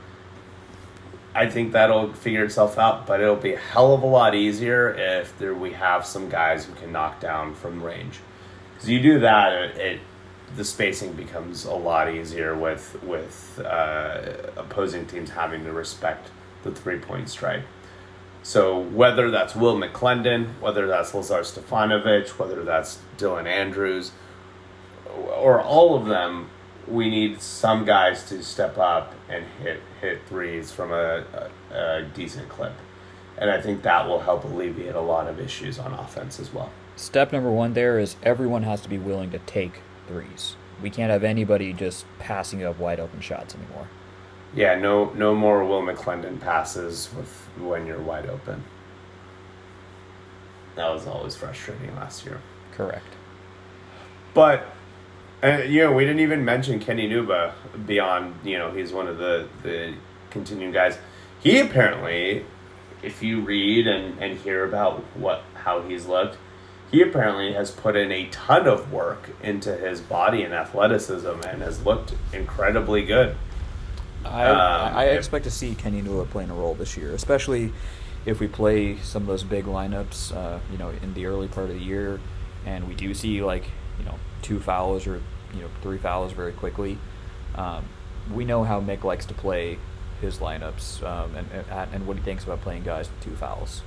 [1.34, 4.94] I think that'll figure itself out, but it'll be a hell of a lot easier
[4.94, 8.20] if there, we have some guys who can knock down from range
[8.76, 10.00] because you do that, it, it,
[10.56, 16.30] the spacing becomes a lot easier with with uh, opposing teams having to respect
[16.64, 17.64] the three point strike.
[18.44, 24.12] So whether that's Will McClendon, whether that's Lazar Stefanovic, whether that's Dylan Andrews,
[25.08, 26.50] or all of them,
[26.88, 31.24] we need some guys to step up and hit hit threes from a,
[31.72, 32.74] a, a decent clip,
[33.38, 36.72] and I think that will help alleviate a lot of issues on offense as well
[36.96, 40.56] step number one there is everyone has to be willing to take threes.
[40.82, 43.88] We can't have anybody just passing up wide open shots anymore.
[44.54, 48.64] Yeah, no, no more Will McClendon passes with when you're wide open.
[50.76, 52.42] That was always frustrating last year.
[52.74, 53.08] Correct.
[54.34, 54.66] But,
[55.42, 57.54] uh, you know, we didn't even mention Kenny Nwuba
[57.86, 59.94] beyond, you know, he's one of the, the
[60.30, 60.98] continuing guys.
[61.40, 62.46] He apparently,
[63.02, 66.38] if you read and, and hear about what how he's looked,
[66.96, 71.62] he apparently has put in a ton of work into his body and athleticism and
[71.62, 73.36] has looked incredibly good.
[74.24, 77.74] I, um, I expect to see Kenny Nwuba playing a role this year, especially
[78.26, 81.70] if we play some of those big lineups, uh, you know, in the early part
[81.70, 82.22] of the year,
[82.66, 83.66] and we do see like
[84.00, 85.22] you know two fouls or
[85.54, 86.98] you know three fouls very quickly.
[87.56, 87.84] Um,
[88.34, 89.80] we know how Mick likes to play
[90.22, 93.82] his lineups um, and, and and what he thinks about playing guys with two fouls.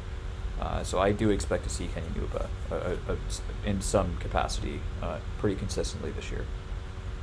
[0.60, 3.16] Uh, so I do expect to see Kenny Nwuba uh, uh,
[3.64, 6.44] in some capacity uh, pretty consistently this year.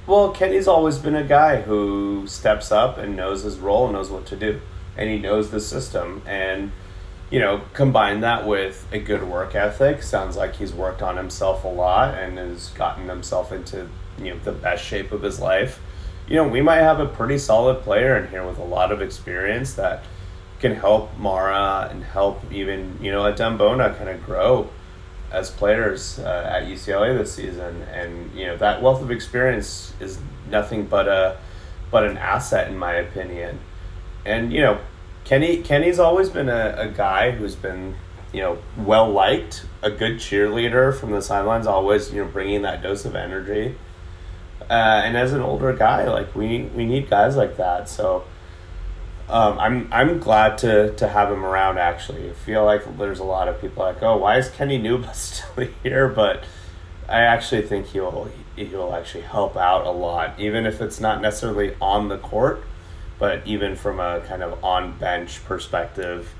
[0.07, 4.09] Well, Kenny's always been a guy who steps up and knows his role, and knows
[4.09, 4.61] what to do,
[4.95, 6.21] and he knows the system.
[6.25, 6.71] And
[7.31, 10.03] you know, combine that with a good work ethic.
[10.03, 14.39] Sounds like he's worked on himself a lot and has gotten himself into you know
[14.39, 15.81] the best shape of his life.
[16.27, 19.01] You know, we might have a pretty solid player in here with a lot of
[19.01, 20.03] experience that
[20.59, 24.69] can help Mara and help even you know Adem Bona kind of grow
[25.31, 30.19] as players uh, at UCLA this season, and you know that wealth of experience is
[30.49, 31.37] nothing but a
[31.91, 33.59] but an asset in my opinion.
[34.25, 34.79] And you know,
[35.23, 37.95] Kenny Kenny's always been a, a guy who's been
[38.33, 42.81] you know well liked, a good cheerleader from the sidelines, always you know bringing that
[42.81, 43.75] dose of energy.
[44.69, 47.89] Uh, and as an older guy, like we we need guys like that.
[47.89, 48.23] So
[49.27, 51.79] um, I'm I'm glad to to have him around.
[51.79, 55.13] Actually, I feel like there's a lot of people like, oh, why is Kenny Nwuba
[55.15, 56.07] still here?
[56.07, 56.43] But
[57.09, 61.75] I actually think he'll he'll actually help out a lot, even if it's not necessarily
[61.81, 62.63] on the court,
[63.17, 66.33] but even from a kind of on bench perspective,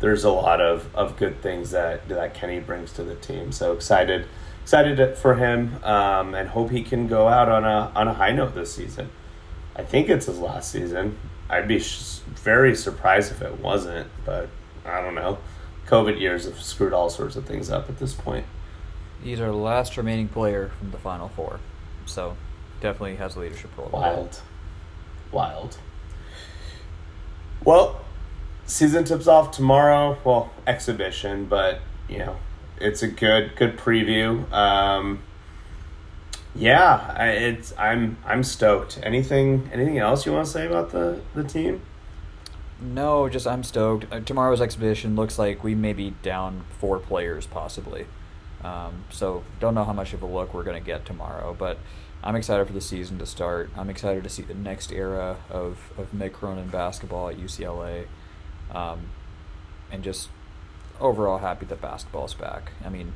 [0.00, 3.52] there's a lot of, of good things that that Kenny brings to the team.
[3.52, 4.26] So excited
[4.62, 8.32] excited for him, um, and hope he can go out on a on a high
[8.32, 9.10] note this season.
[9.76, 11.16] I think it's his last season.
[11.54, 14.48] I'd be sh- very surprised if it wasn't, but
[14.84, 15.38] I don't know.
[15.86, 18.44] COVID years have screwed all sorts of things up at this point.
[19.22, 21.60] He's our last remaining player from the Final Four,
[22.06, 22.36] so
[22.80, 23.88] definitely has a leadership role.
[23.92, 24.40] Wild,
[25.30, 25.78] wild.
[27.64, 28.00] Well,
[28.66, 30.18] season tips off tomorrow.
[30.24, 32.36] Well, exhibition, but you know,
[32.80, 34.50] it's a good good preview.
[34.52, 35.20] Um,
[36.54, 39.00] yeah, it's I'm I'm stoked.
[39.02, 41.82] Anything anything else you want to say about the the team?
[42.80, 44.06] No, just I'm stoked.
[44.12, 48.06] Uh, tomorrow's exhibition looks like we may be down four players possibly.
[48.62, 51.78] Um, so don't know how much of a look we're to get tomorrow, but
[52.22, 53.70] I'm excited for the season to start.
[53.76, 58.06] I'm excited to see the next era of, of Mick Cronin basketball at UCLA.
[58.72, 59.10] Um,
[59.92, 60.30] and just
[60.98, 62.72] overall happy that basketball's back.
[62.82, 63.12] I mean,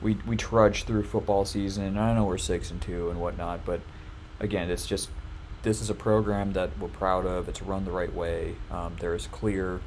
[0.00, 1.98] we, we trudge through football season.
[1.98, 3.80] I know we're 6 and 2 and whatnot, but
[4.40, 5.10] again, it's just
[5.62, 7.48] this is a program that we're proud of.
[7.48, 8.54] It's run the right way.
[8.70, 9.80] Um, there is clear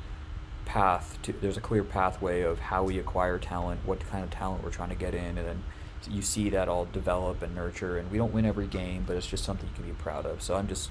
[0.66, 4.64] path to there's a clear pathway of how we acquire talent, what kind of talent
[4.64, 5.64] we're trying to get in, and then
[6.10, 7.98] you see that all develop and nurture.
[7.98, 10.42] And we don't win every game, but it's just something you can be proud of.
[10.42, 10.90] So I'm just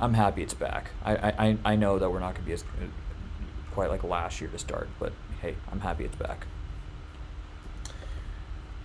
[0.00, 0.90] I'm happy it's back.
[1.04, 2.64] I I, I know that we're not going to be as
[3.72, 6.46] quite like last year to start, but hey, I'm happy it's back.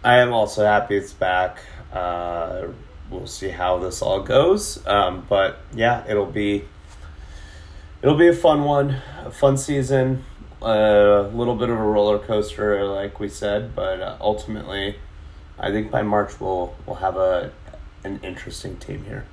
[0.03, 1.59] I am also happy it's back.
[1.91, 2.67] Uh,
[3.09, 4.85] we'll see how this all goes.
[4.85, 6.65] Um, but yeah, it'll be
[8.01, 10.23] it'll be a fun one, a fun season,
[10.61, 13.75] a little bit of a roller coaster, like we said.
[13.75, 14.97] But uh, ultimately,
[15.59, 17.51] I think by March we'll we'll have a
[18.03, 19.25] an interesting team here.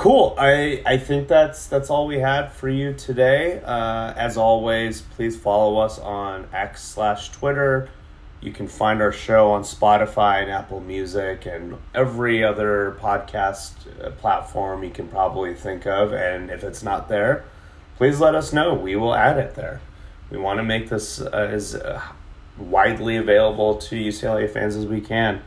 [0.00, 0.34] Cool.
[0.38, 3.60] I I think that's that's all we had for you today.
[3.64, 7.90] Uh, as always, please follow us on X slash Twitter
[8.40, 13.72] you can find our show on Spotify and Apple Music and every other podcast
[14.02, 16.12] uh, platform you can probably think of.
[16.12, 17.44] And if it's not there,
[17.96, 18.72] please let us know.
[18.72, 19.82] We will add it there.
[20.30, 22.00] We want to make this uh, as uh,
[22.56, 25.42] widely available to UCLA fans as we can.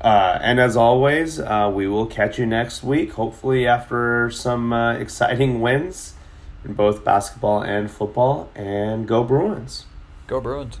[0.00, 4.92] Uh, and as always, uh, we will catch you next week, hopefully, after some uh,
[5.04, 6.14] exciting wins
[6.64, 8.50] in both basketball and football.
[8.54, 9.84] And go Bruins!
[10.26, 10.78] Go Bruins!